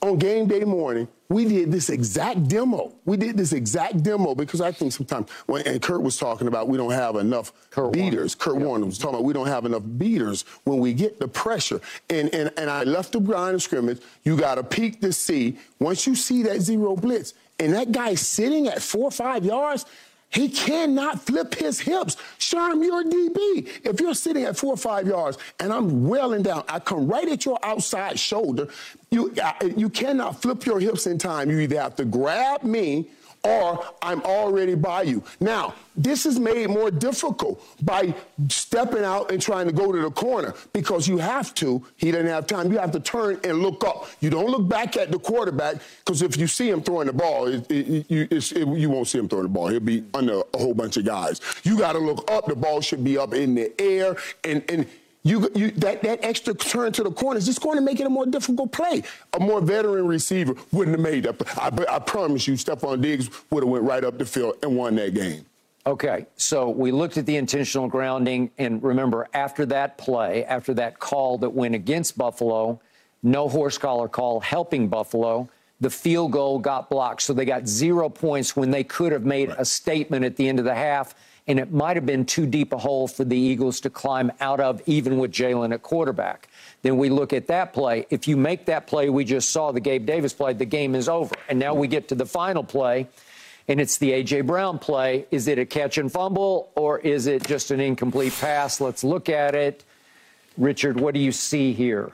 [0.00, 2.92] on game day morning, we did this exact demo.
[3.04, 6.68] We did this exact demo because I think sometimes when and Kurt was talking about
[6.68, 8.36] we don't have enough Kurt beaters.
[8.36, 8.52] Warner.
[8.52, 8.66] Kurt yep.
[8.66, 11.80] Warner was talking about we don't have enough beaters when we get the pressure.
[12.08, 14.00] And and and I left the line of scrimmage.
[14.22, 18.14] You got to peek to see once you see that zero blitz and that guy
[18.14, 19.84] sitting at four or five yards.
[20.30, 22.16] He cannot flip his hips.
[22.38, 23.68] Sherm, you're DB.
[23.84, 27.26] If you're sitting at four or five yards and I'm welling down, I come right
[27.28, 28.68] at your outside shoulder.
[29.10, 29.34] You,
[29.76, 31.50] you cannot flip your hips in time.
[31.50, 33.08] You either have to grab me
[33.44, 35.22] or I'm already by you.
[35.40, 38.14] Now, this is made more difficult by
[38.48, 41.84] stepping out and trying to go to the corner because you have to.
[41.96, 42.70] He doesn't have time.
[42.72, 44.08] You have to turn and look up.
[44.20, 47.48] You don't look back at the quarterback because if you see him throwing the ball,
[47.48, 49.68] it, it, it, you won't see him throwing the ball.
[49.68, 51.40] He'll be under a whole bunch of guys.
[51.62, 52.46] You got to look up.
[52.46, 54.86] The ball should be up in the air and and
[55.28, 58.06] you, you, that, that extra turn to the corner is just going to make it
[58.06, 59.02] a more difficult play.
[59.34, 61.58] A more veteran receiver wouldn't have made that.
[61.58, 64.94] I, I promise you, Stefon Diggs would have went right up the field and won
[64.96, 65.44] that game.
[65.86, 70.98] Okay, so we looked at the intentional grounding, and remember, after that play, after that
[70.98, 72.80] call that went against Buffalo,
[73.22, 75.48] no horse collar call helping Buffalo.
[75.80, 79.48] The field goal got blocked, so they got zero points when they could have made
[79.48, 79.60] right.
[79.60, 81.14] a statement at the end of the half
[81.48, 84.60] and it might have been too deep a hole for the Eagles to climb out
[84.60, 86.48] of, even with Jalen at quarterback.
[86.82, 88.06] Then we look at that play.
[88.10, 91.08] If you make that play we just saw, the Gabe Davis play, the game is
[91.08, 91.34] over.
[91.48, 93.08] And now we get to the final play,
[93.66, 94.42] and it's the A.J.
[94.42, 95.24] Brown play.
[95.30, 98.78] Is it a catch and fumble, or is it just an incomplete pass?
[98.78, 99.84] Let's look at it.
[100.58, 102.12] Richard, what do you see here?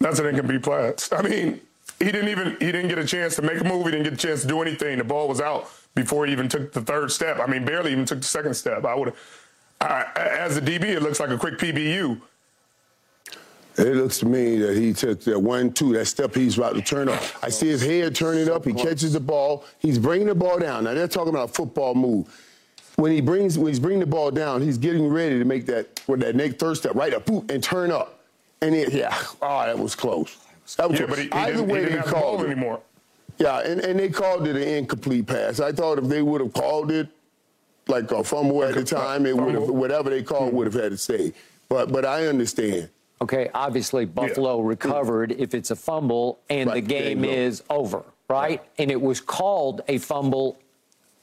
[0.00, 1.12] That's an incomplete pass.
[1.12, 1.60] I mean,
[1.98, 3.84] he didn't even he didn't get a chance to make a move.
[3.84, 4.98] He didn't get a chance to do anything.
[4.98, 7.38] The ball was out before he even took the third step.
[7.40, 8.84] I mean, barely even took the second step.
[8.84, 9.12] I would,
[9.80, 12.20] as a DB, it looks like a quick PBU.
[13.76, 16.82] It looks to me that he took that one, two, that step he's about to
[16.82, 17.20] turn up.
[17.42, 18.64] I see his head turning up.
[18.64, 19.64] He catches the ball.
[19.80, 20.84] He's bringing the ball down.
[20.84, 22.28] Now they're talking about a football move.
[22.96, 26.00] When he brings, when he's bringing the ball down, he's getting ready to make that,
[26.06, 28.20] with that next third step, right up, and turn up.
[28.62, 30.36] And it, yeah, oh, that was close.
[30.76, 31.18] That was yeah, close.
[31.18, 32.80] but he, he Either way, he didn't have the ball anymore.
[33.38, 35.60] Yeah, and, and they called it an incomplete pass.
[35.60, 37.08] I thought if they would have called it
[37.88, 40.92] like a fumble at the time, it would have whatever they called would have had
[40.92, 41.32] to stay.
[41.68, 42.90] But but I understand.
[43.20, 44.68] Okay, obviously Buffalo yeah.
[44.68, 46.74] recovered if it's a fumble and right.
[46.74, 48.62] the game is over, right?
[48.78, 50.58] And it was called a fumble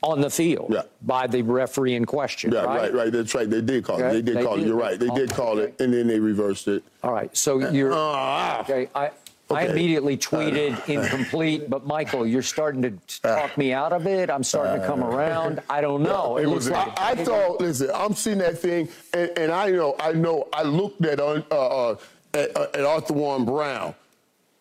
[0.03, 0.81] on the field yeah.
[1.03, 2.51] by the referee in question.
[2.51, 3.11] Yeah, right, right, right.
[3.11, 3.47] That's right.
[3.47, 4.07] They did call okay.
[4.07, 4.13] it.
[4.13, 4.67] They did they call did, it.
[4.67, 4.99] You're right.
[4.99, 6.83] They did call it, and then they reversed it.
[7.03, 7.35] All right.
[7.37, 8.89] So you're uh, okay.
[8.95, 9.11] I,
[9.51, 9.67] Okay.
[9.67, 14.29] I immediately tweeted uh, incomplete, but Michael, you're starting to talk me out of it.
[14.29, 15.61] I'm starting to come around.
[15.69, 16.37] I don't know.
[16.37, 17.59] It, it looks like I, I thought.
[17.59, 21.41] Listen, I'm seeing that thing, and, and, I know, I know, I looked at uh,
[21.51, 21.95] uh,
[22.33, 23.95] at, uh, at Arthur Warren Brown.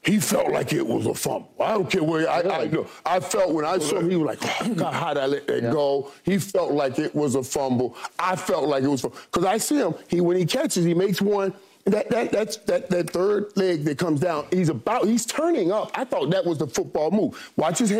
[0.03, 1.53] He felt like it was a fumble.
[1.61, 2.87] I don't care where I, I know.
[3.05, 5.62] I felt when I saw him, he was like, oh, God, how'd I let that
[5.64, 5.70] yeah.
[5.70, 6.11] go?
[6.24, 7.94] He felt like it was a fumble.
[8.18, 9.94] I felt like it was because I see him.
[10.09, 11.53] He when he catches, he makes one
[11.85, 15.90] that, that, that's, that, that third leg that comes down, he's about, he's turning up.
[15.95, 17.53] I thought that was the football move.
[17.57, 17.90] Watch his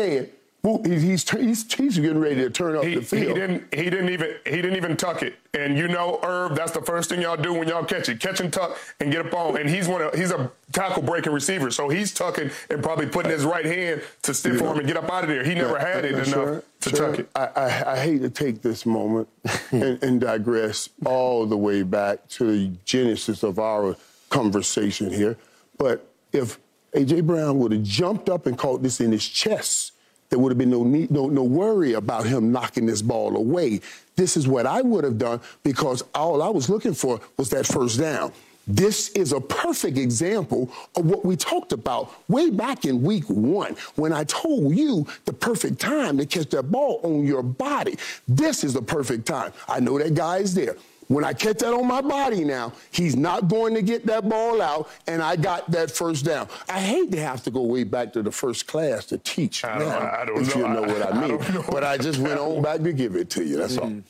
[0.63, 0.85] hand.
[0.85, 3.27] He's, he's, he's, getting ready to turn up he, the field.
[3.27, 5.35] He didn't, he didn't even he didn't even tuck it.
[5.53, 8.19] And you know, Irv, that's the first thing y'all do when y'all catch it.
[8.19, 9.57] Catch and tuck and get up on.
[9.57, 11.71] And he's one of he's a tackle breaking receiver.
[11.71, 14.67] So he's tucking and probably putting his right hand to stiff yeah.
[14.67, 15.43] arm and get up out of there.
[15.43, 17.09] He never yeah, had it enough sure, to sure.
[17.09, 17.29] tuck it.
[17.35, 19.27] I, I, I, hate to take this moment
[19.71, 23.95] and, and digress all the way back to the genesis of our
[24.29, 25.37] conversation here.
[25.77, 26.59] But if
[26.93, 27.21] A.J.
[27.21, 29.93] Brown would have jumped up and caught this in his chest,
[30.31, 33.81] there would have been no need, no, no worry about him knocking this ball away.
[34.15, 37.67] This is what I would have done because all I was looking for was that
[37.67, 38.31] first down.
[38.65, 43.75] This is a perfect example of what we talked about way back in week one
[43.95, 47.97] when I told you the perfect time to catch that ball on your body.
[48.25, 49.51] This is the perfect time.
[49.67, 50.77] I know that guy is there.
[51.11, 54.61] When I catch that on my body now, he's not going to get that ball
[54.61, 56.47] out, and I got that first down.
[56.69, 59.77] I hate to have to go way back to the first class to teach I
[59.77, 60.61] now, I don't if know.
[60.61, 61.41] you know what I mean.
[61.41, 63.57] I but I just went on back to give it to you.
[63.57, 64.03] That's mm.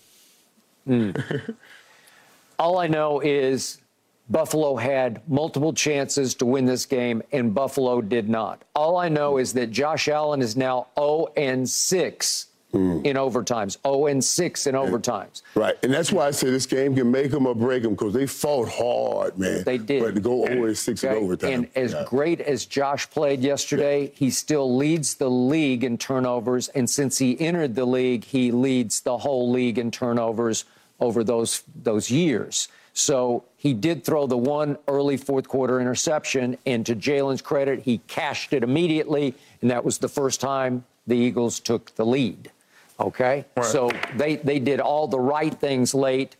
[0.88, 0.94] all.
[0.94, 1.56] Mm.
[2.60, 3.82] all I know is
[4.30, 8.62] Buffalo had multiple chances to win this game, and Buffalo did not.
[8.76, 13.06] All I know is that Josh Allen is now 0 and 6 mm.
[13.06, 15.42] in overtimes, 0 and 6 in overtimes.
[15.56, 15.76] Right.
[15.84, 18.28] And that's why I say this game can make them or break them because they
[18.28, 19.64] fought hard, man.
[19.64, 20.04] They did.
[20.04, 21.18] But to go 0 and 6 okay.
[21.18, 21.54] in overtime.
[21.54, 22.06] And as yeah.
[22.08, 24.10] great as Josh played yesterday, yeah.
[24.14, 26.70] he still leads the league in turnovers.
[26.70, 30.66] And since he entered the league, he leads the whole league in turnovers
[31.00, 32.68] over those those years.
[32.94, 38.00] So he did throw the one early fourth quarter interception, and to Jalen's credit, he
[38.08, 42.52] cashed it immediately, and that was the first time the Eagles took the lead.
[43.02, 43.46] Okay?
[43.56, 43.66] Right.
[43.66, 46.36] So they, they did all the right things late,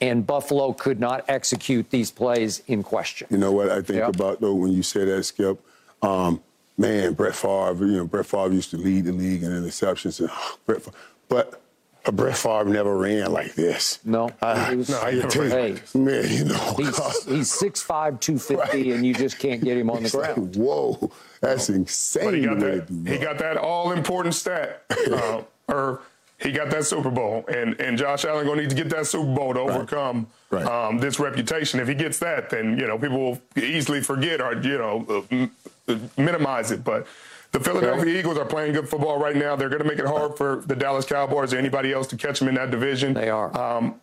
[0.00, 3.28] and Buffalo could not execute these plays in question.
[3.30, 4.14] You know what I think yep.
[4.14, 5.60] about, though, when you say that, Skip?
[6.02, 6.42] Um,
[6.78, 10.20] man, Brett Favre, you know, Brett Favre used to lead the league in interceptions.
[10.20, 10.30] And,
[10.66, 10.96] Brett Favre,
[11.28, 11.60] but
[12.06, 13.98] a Brett Favre never ran like this.
[14.04, 14.30] No.
[14.40, 16.74] I, was, no, I hey, man, you know.
[16.78, 18.94] He's, he's 6'5", 250, right.
[18.94, 20.56] and you just can't get him on the ground.
[20.56, 22.24] Like, whoa, that's insane.
[22.24, 24.84] But he got that, he got that all-important stat.
[25.12, 26.00] uh, or
[26.38, 29.06] he got that Super Bowl, and, and Josh Allen going to need to get that
[29.06, 30.64] Super Bowl to overcome right.
[30.64, 30.86] Right.
[30.86, 31.80] Um, this reputation.
[31.80, 35.48] If he gets that, then, you know, people will easily forget or, you know,
[35.88, 36.82] uh, minimize it.
[36.84, 37.06] But–
[37.52, 39.56] the Philadelphia Eagles are playing good football right now.
[39.56, 42.38] They're going to make it hard for the Dallas Cowboys or anybody else to catch
[42.38, 43.12] them in that division.
[43.12, 43.56] They are.
[43.58, 44.00] Um,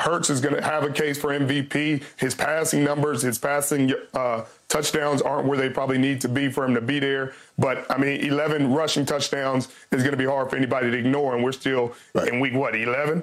[0.00, 2.02] Hurts is going to have a case for MVP.
[2.16, 6.64] His passing numbers, his passing uh, touchdowns aren't where they probably need to be for
[6.64, 7.34] him to be there.
[7.58, 11.34] But I mean, 11 rushing touchdowns is going to be hard for anybody to ignore,
[11.34, 12.28] and we're still right.
[12.28, 13.22] in week what 11.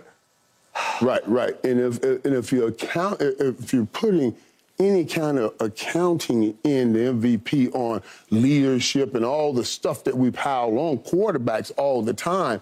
[1.02, 1.64] Right, right.
[1.64, 4.36] And if and if you account if you're putting
[4.80, 10.30] any kind of accounting in the MVP on leadership and all the stuff that we
[10.30, 12.62] pile on quarterbacks all the time,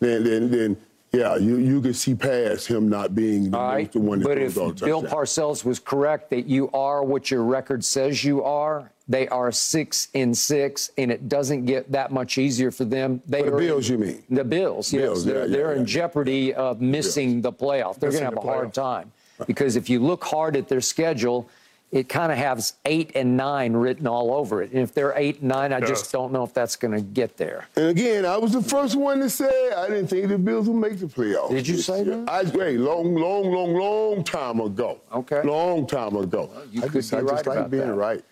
[0.00, 0.76] then then then
[1.14, 3.92] yeah, you, you can see past him not being the, right.
[3.92, 7.84] the one that But if Bill Parcells was correct that you are what your record
[7.84, 12.70] says you are, they are six and six, and it doesn't get that much easier
[12.70, 13.20] for them.
[13.26, 14.22] They the Bills, you mean?
[14.30, 15.24] The Bills, Bills yes.
[15.24, 17.98] They're, yeah, they're yeah, in jeopardy of missing the playoff.
[17.98, 19.12] They're going to have a hard time
[19.46, 21.48] because if you look hard at their schedule,
[21.94, 24.72] it kind of has eight and nine written all over it.
[24.72, 27.36] And if they're eight and nine, I just don't know if that's going to get
[27.36, 27.68] there.
[27.76, 30.76] And again, I was the first one to say I didn't think the Bills would
[30.76, 31.50] make the playoffs.
[31.50, 32.28] Did you say that?
[32.28, 35.00] I hey, long, long, long, long time ago.
[35.12, 35.42] Okay.
[35.44, 36.50] Long time ago.
[36.52, 37.94] Well, you I could just, be I right just like about being that.
[37.94, 38.24] right.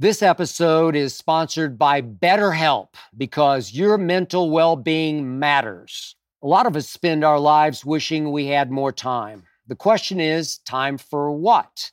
[0.00, 6.16] This episode is sponsored by BetterHelp because your mental well being matters.
[6.42, 9.44] A lot of us spend our lives wishing we had more time.
[9.68, 11.92] The question is time for what?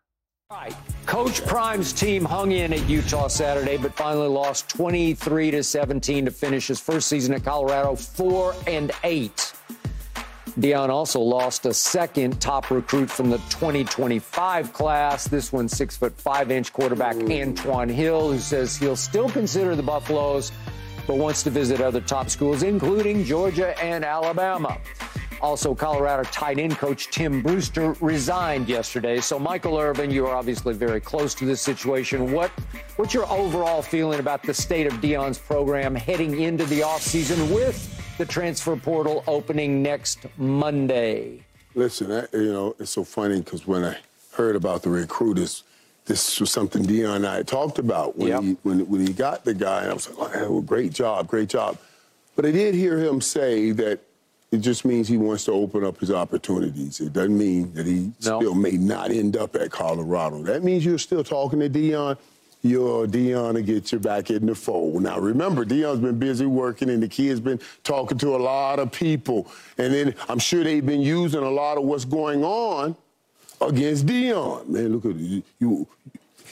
[0.51, 0.75] Right.
[1.05, 6.31] Coach Prime's team hung in at Utah Saturday, but finally lost 23 to 17 to
[6.31, 9.53] finish his first season at Colorado, four and eight.
[10.59, 15.25] Deion also lost a second top recruit from the 2025 class.
[15.25, 19.83] This one, six foot five inch quarterback Antoine Hill, who says he'll still consider the
[19.83, 20.51] Buffaloes,
[21.07, 24.77] but wants to visit other top schools, including Georgia and Alabama.
[25.41, 29.19] Also, Colorado tight end coach Tim Brewster resigned yesterday.
[29.19, 32.31] So, Michael Irvin, you are obviously very close to this situation.
[32.31, 32.51] What,
[32.97, 38.17] what's your overall feeling about the state of Deion's program heading into the offseason with
[38.19, 41.43] the transfer portal opening next Monday?
[41.73, 43.97] Listen, I, you know, it's so funny because when I
[44.33, 45.63] heard about the recruiters,
[46.05, 48.43] this was something Deion and I talked about when, yep.
[48.43, 49.83] he, when, when he got the guy.
[49.83, 51.79] And I was like, oh, well, great job, great job.
[52.35, 53.99] But I did hear him say that
[54.51, 56.99] it just means he wants to open up his opportunities.
[56.99, 58.39] It doesn't mean that he no.
[58.39, 60.43] still may not end up at Colorado.
[60.43, 62.17] That means you're still talking to Deion.
[62.61, 65.01] You're Deion to get you back in the fold.
[65.03, 68.91] Now remember, Deion's been busy working, and the kid's been talking to a lot of
[68.91, 69.47] people.
[69.77, 72.95] And then I'm sure they've been using a lot of what's going on
[73.61, 74.67] against Deion.
[74.67, 75.87] Man, look at you.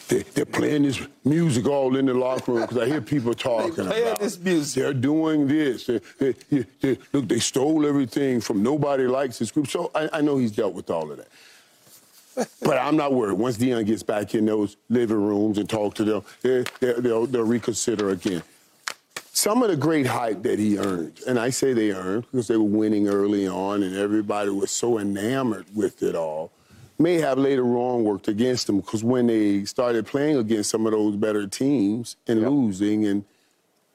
[0.09, 3.87] They, are playing this music all in the locker room because I hear people talking
[3.87, 4.81] they about this music.
[4.81, 5.85] They're doing this.
[5.85, 5.99] They,
[6.81, 9.67] they, look, they stole everything from nobody likes this group.
[9.67, 12.49] So I, I know he's dealt with all of that.
[12.63, 13.37] but I'm not worried.
[13.37, 17.43] Once Deion gets back in those living rooms and talk to them, they, will they'll
[17.43, 18.41] reconsider again.
[19.31, 22.57] Some of the great hype that he earned, and I say they earned because they
[22.57, 26.51] were winning early on and everybody was so enamored with it all
[26.99, 30.91] may have later on worked against them because when they started playing against some of
[30.91, 32.49] those better teams and yep.
[32.49, 33.23] losing and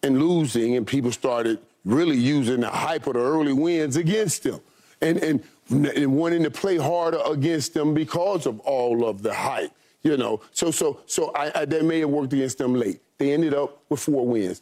[0.02, 4.60] and losing and people started really using the hype of the early wins against them.
[5.00, 9.70] And, and, and wanting to play harder against them because of all of the hype.
[10.02, 13.00] You know, so so so I, I, that may have worked against them late.
[13.16, 14.60] They ended up with four wins.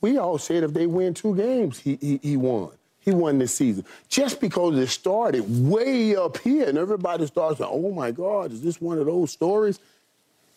[0.00, 2.70] We all said if they win two games, he, he, he won.
[3.06, 3.84] He won this season.
[4.08, 8.60] Just because it started way up here and everybody starts saying, oh my God, is
[8.60, 9.78] this one of those stories?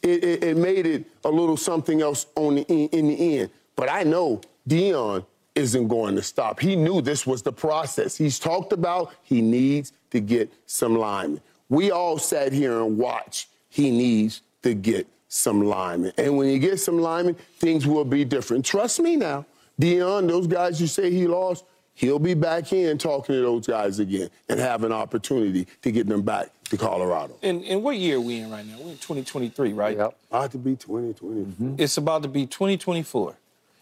[0.01, 3.51] It, it, it made it a little something else on the, in, the end.
[3.75, 5.23] But I know Deion
[5.53, 6.59] isn't going to stop.
[6.59, 8.17] He knew this was the process.
[8.17, 11.41] He's talked about he needs to get some linemen.
[11.69, 16.13] We all sat here and watched he needs to get some linemen.
[16.17, 18.65] And when he gets some linemen, things will be different.
[18.65, 19.45] Trust me now,
[19.79, 21.63] Deion, those guys you say he lost,
[21.99, 26.07] he'll be back in talking to those guys again and have an opportunity to get
[26.07, 27.37] them back to Colorado.
[27.43, 28.77] And, and what year are we in right now?
[28.79, 29.97] We're in 2023, right?
[29.97, 30.17] Yep.
[30.31, 31.41] About to be 2020.
[31.41, 31.75] Mm-hmm.
[31.77, 33.35] It's about to be 2024.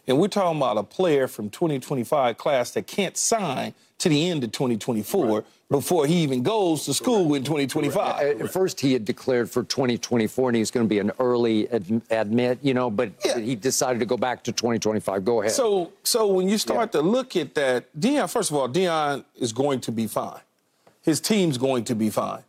[0.08, 4.44] And we're talking about a player from 2025 class that can't sign to the end
[4.44, 5.44] of 2024 right.
[5.70, 7.38] before he even goes to school right.
[7.38, 7.96] in 2025.
[7.96, 8.42] Right.
[8.42, 11.70] At first, he had declared for 2024, and he was going to be an early
[11.70, 13.40] ad- admit, you know, but yeah.
[13.40, 15.26] he decided to go back to 2025.
[15.26, 15.52] Go ahead.
[15.52, 17.02] So, so when you start yeah.
[17.02, 20.42] to look at that, Deion, first of all, Deion is going to be fine.
[21.02, 22.44] His team's going to be fine.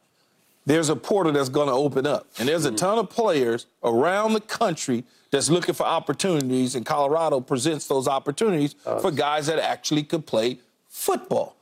[0.66, 2.76] There's a portal that's going to open up, and there's a mm-hmm.
[2.76, 8.74] ton of players around the country that's looking for opportunities, and Colorado presents those opportunities
[8.84, 10.58] uh, for guys that actually could play
[10.98, 11.56] football.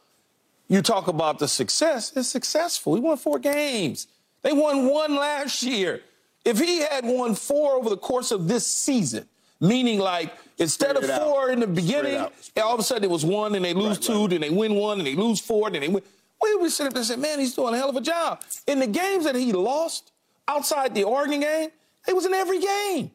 [0.68, 2.94] You talk about the success, it's successful.
[2.94, 4.08] He won four games.
[4.42, 6.00] They won one last year.
[6.44, 9.28] If he had won four over the course of this season,
[9.60, 11.50] meaning like instead of four out.
[11.50, 12.16] in the beginning,
[12.62, 14.30] all of a sudden it was one and they lose right, two, right.
[14.30, 16.02] then they win one and they lose four, then they win.
[16.42, 18.42] We would sit up there and say, man, he's doing a hell of a job.
[18.66, 20.12] In the games that he lost
[20.48, 21.70] outside the Oregon game,
[22.04, 23.10] he was in every game.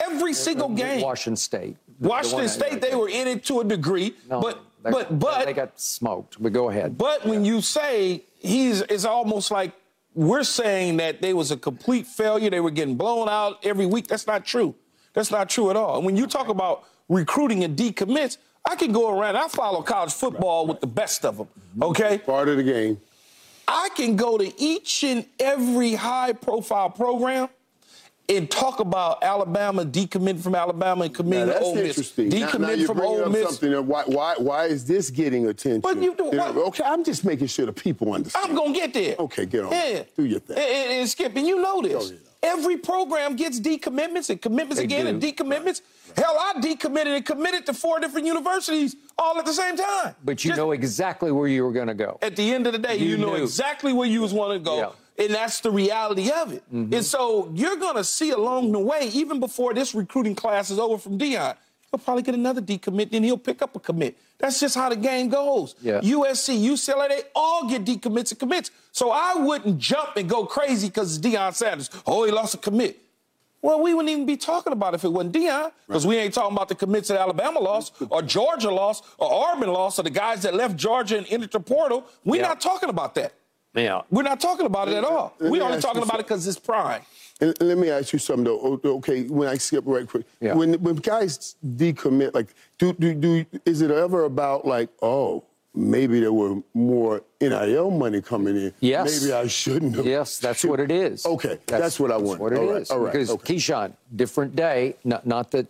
[0.00, 1.02] Every single game.
[1.02, 1.76] Washington State.
[1.98, 4.40] Washington State, they were in it to a degree, no.
[4.40, 6.42] but they, but but they got smoked.
[6.42, 6.96] But go ahead.
[6.96, 9.72] But when you say he's, it's almost like
[10.14, 12.50] we're saying that they was a complete failure.
[12.50, 14.08] They were getting blown out every week.
[14.08, 14.74] That's not true.
[15.12, 15.96] That's not true at all.
[15.96, 19.36] And when you talk about recruiting and decommits, I can go around.
[19.36, 21.46] I follow college football with the best of them.
[21.46, 21.82] Mm-hmm.
[21.84, 22.18] Okay.
[22.18, 23.00] Part of the game.
[23.66, 27.48] I can go to each and every high-profile program
[28.30, 32.12] and talk about Alabama decommitting from Alabama and committing now, to Ole Miss.
[32.12, 33.58] Decommitting from Ole Miss.
[33.58, 35.80] Something why, why, why is this getting attention?
[35.80, 38.50] But you, what, okay, I'm just making sure the people understand.
[38.50, 39.16] I'm gonna get there.
[39.18, 39.72] Okay, get on.
[39.72, 40.58] Yeah, do your thing.
[40.58, 42.12] And, and, Skip, and you know this.
[42.12, 45.10] Oh, Every program gets decommitments and commitments they again do.
[45.10, 45.82] and decommitments.
[46.08, 46.24] Right.
[46.24, 50.14] Hell, I decommitted and committed to four different universities all at the same time.
[50.24, 52.18] But you Just, know exactly where you were going to go.
[52.22, 54.58] At the end of the day, you, you know exactly where you was want to
[54.58, 54.78] go.
[54.78, 56.62] Yeah and that's the reality of it.
[56.72, 56.94] Mm-hmm.
[56.94, 60.78] And so you're going to see along the way, even before this recruiting class is
[60.78, 61.56] over from Deion,
[61.90, 64.16] he'll probably get another decommit, then he'll pick up a commit.
[64.38, 65.74] That's just how the game goes.
[65.82, 66.00] Yeah.
[66.00, 68.70] USC, UCLA, they all get decommits and commits.
[68.92, 71.90] So I wouldn't jump and go crazy because it's Deion Sanders.
[72.06, 72.98] Oh, he lost a commit.
[73.62, 76.10] Well, we wouldn't even be talking about it if it wasn't Deion, because right.
[76.10, 79.98] we ain't talking about the commits that Alabama lost, or Georgia lost, or Auburn lost,
[79.98, 82.06] or the guys that left Georgia and entered the portal.
[82.24, 82.48] We're yeah.
[82.48, 83.34] not talking about that.
[83.74, 84.02] Yeah.
[84.10, 85.34] We're not talking about it at all.
[85.38, 87.02] We're only talking about it because it's prime.
[87.40, 88.60] And let me ask you something though.
[88.60, 90.54] Oh, oh, okay, when I skip right quick, yeah.
[90.54, 95.44] when when guys decommit, like, do do do is it ever about like, oh,
[95.74, 98.74] maybe there were more NIL money coming in.
[98.80, 99.22] Yes.
[99.22, 100.04] Maybe I shouldn't have.
[100.06, 101.24] Yes, that's what it is.
[101.24, 102.40] Okay, that's, that's what I want.
[102.40, 102.90] What it all is.
[102.90, 103.12] Right, all right.
[103.12, 103.54] Because okay.
[103.54, 104.96] Keyshawn, different day.
[105.04, 105.66] Not not that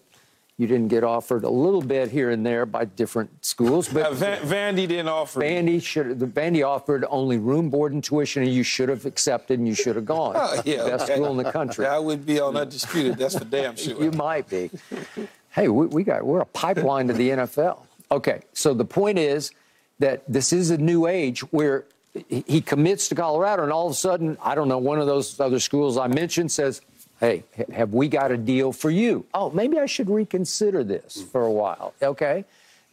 [0.61, 4.42] you didn't get offered a little bit here and there by different schools, but Van-
[4.42, 5.40] Vandy didn't offer.
[5.40, 6.20] Vandy should.
[6.20, 9.74] The Vandy offered only room, board, and tuition, and you should have accepted, and you
[9.74, 10.36] should have gone.
[10.40, 11.14] Oh, yeah, best okay.
[11.14, 11.86] school in the country.
[11.86, 13.16] I would be on undisputed.
[13.16, 14.02] That's for damn sure.
[14.02, 14.70] you might be.
[15.50, 17.80] Hey, we, we got we're a pipeline to the NFL.
[18.11, 19.52] Okay, so the point is
[19.98, 21.84] that this is a new age where
[22.28, 25.38] he commits to Colorado, and all of a sudden, I don't know, one of those
[25.40, 26.82] other schools I mentioned says,
[27.20, 29.26] hey, have we got a deal for you?
[29.34, 31.94] Oh, maybe I should reconsider this for a while.
[32.02, 32.44] Okay.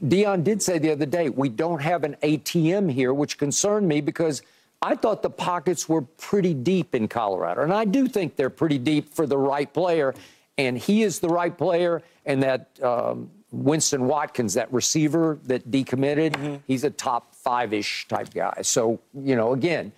[0.04, 4.02] Deion did say the other day, we don't have an ATM here, which concerned me
[4.02, 4.44] because
[4.82, 7.64] I thought the pockets were pretty deep in Colorado.
[7.64, 10.14] And I do think they're pretty deep for the right player.
[10.58, 12.04] And he is the right player.
[12.26, 16.56] And that um, Winston Watkins, that receiver that decommitted, mm-hmm.
[16.68, 18.60] he's a top five ish type guy.
[18.62, 19.94] So, you know, again,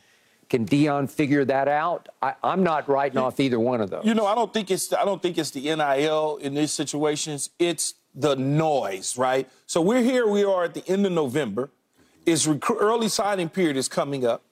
[0.49, 2.09] can Deion figure that out?
[2.21, 4.03] I, am not writing off either one of those.
[4.03, 7.51] You know, I don't think it's I don't think it's the NIL in these situations.
[7.59, 9.47] It's the noise, right?
[9.67, 10.27] So we're here.
[10.27, 11.69] We are at the end of November.
[12.25, 14.43] Is rec- early signing period is coming up.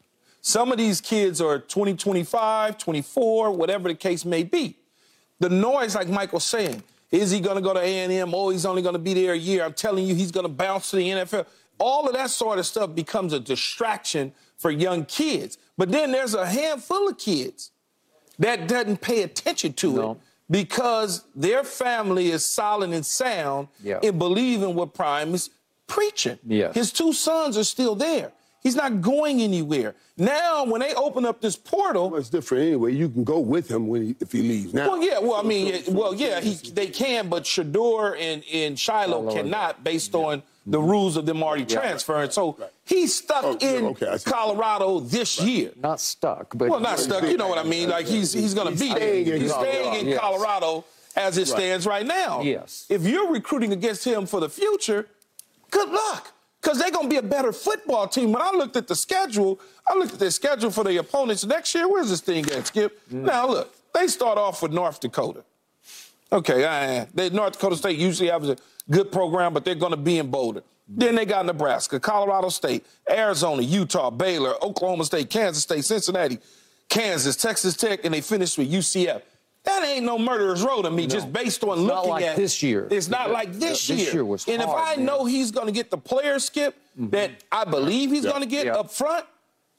[0.41, 4.77] Some of these kids are 20, 25, 24, whatever the case may be.
[5.39, 8.33] The noise, like Michael's saying, Is he going to go to A&M?
[8.33, 9.63] Oh, he's only going to be there a year.
[9.65, 11.45] I'm telling you, he's going to bounce to the NFL.
[11.79, 15.57] All of that sort of stuff becomes a distraction for young kids.
[15.77, 17.71] But then there's a handful of kids
[18.39, 20.11] that doesn't pay attention to No.
[20.11, 20.17] it
[20.49, 23.99] because their family is solid and sound Yeah.
[24.01, 25.49] in believing what Prime is
[25.87, 26.39] preaching.
[26.47, 26.73] Yes.
[26.75, 28.31] His two sons are still there.
[28.63, 29.95] He's not going anywhere.
[30.17, 32.93] Now, when they open up this portal, Well, it's different anyway.
[32.93, 34.89] You can go with him when he, if he leaves now.
[34.91, 38.77] well, yeah, well, I mean, it- well, yeah, he, they can, but Shedeur and, and
[38.77, 42.29] Shiloh cannot based on the rules of them already transferring.
[42.29, 45.71] So he's stuck Oh, yeah, in okay, Colorado this year.
[45.77, 47.23] Not stuck, but Well, not stuck.
[47.23, 47.89] You know what I mean?
[47.89, 48.97] Like he's he's going to He's be there.
[48.99, 49.71] staying in He's Colorado.
[49.81, 50.19] staying in Yes.
[50.19, 52.41] Colorado as it stands right now.
[52.41, 52.85] Yes.
[52.89, 55.07] If you're recruiting against him for the future,
[55.71, 56.33] good luck.
[56.61, 58.33] Because they're going to be a better football team.
[58.33, 61.73] When I looked at the schedule, I looked at their schedule for the opponents next
[61.73, 61.87] year.
[61.87, 62.99] Where's this thing at, Skip?
[63.09, 65.43] Now, look, they start off with North Dakota.
[66.31, 68.57] Okay, uh, they, North Dakota State usually has a
[68.89, 70.63] good program, but they're going to be in Boulder.
[70.87, 76.39] Then they got Nebraska, Colorado State, Arizona, Utah, Baylor, Oklahoma State, Kansas State, Cincinnati,
[76.89, 79.21] Kansas, Texas Tech, and they finished with UCF.
[79.65, 82.87] That ain't no murderer's row to me, just based on looking like at this year.
[82.89, 84.05] It's not like this Yeah, year.
[84.05, 85.05] this year was and if I man.
[85.05, 87.37] know he's going to get the player skip that mm-hmm.
[87.51, 88.29] I believe he's Yeah.
[88.31, 88.77] going to get Yeah.
[88.77, 89.25] up front,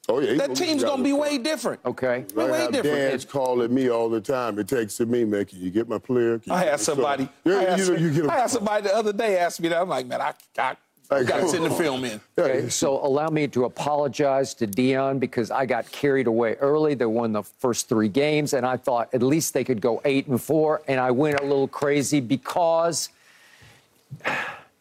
[0.08, 1.80] oh, yeah, that team's going to be way different.
[1.84, 2.24] okay.
[2.34, 2.96] Way, I way have different.
[2.96, 4.58] dads calling me all the time.
[4.58, 5.44] It takes to me, man.
[5.44, 6.38] Can you get my player?
[6.38, 7.28] Can I get had somebody.
[7.44, 8.30] Yeah, I, had you know, some- you get.
[8.30, 9.80] I had somebody the other day ask me that.
[9.80, 10.76] I'm like, man, I, I,
[11.10, 12.20] I got to send the film in.
[12.38, 16.94] Okay, so allow me to apologize to Deion because I got carried away early.
[16.94, 20.26] They won the first three games, and I thought at least they could go eight
[20.26, 23.08] and four, and I went a little crazy because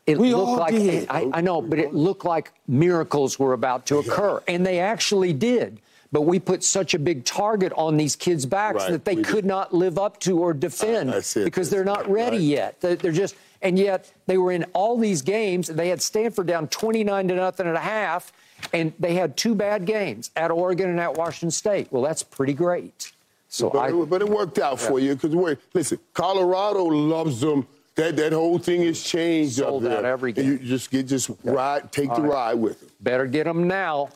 [0.07, 1.07] it We looked all like did.
[1.09, 5.33] I, I know, but it looked like miracles were about to occur, and they actually
[5.33, 5.79] did.
[6.11, 9.23] But we put such a big target on these kids' backs Right, that they we
[9.23, 9.45] could did.
[9.45, 11.45] not live up to or defend I see it.
[11.45, 12.41] because they're not ready Right.
[12.45, 12.79] yet.
[12.81, 15.67] They- They're just, and yet they were in all these games.
[15.67, 18.31] They had Stanford down 29 to nothing and a half,
[18.71, 21.89] and they had two bad games at Oregon and at Washington State.
[21.91, 23.11] Well, that's pretty great.
[23.49, 27.41] So But, I, it, but it worked out for you because wait, listen, Colorado loves
[27.41, 27.67] them.
[27.97, 29.97] That that whole thing has changed Sold up there.
[29.99, 32.31] out every And You just get just ride, take the right.
[32.31, 32.89] ride with them.
[33.01, 34.09] better get them now.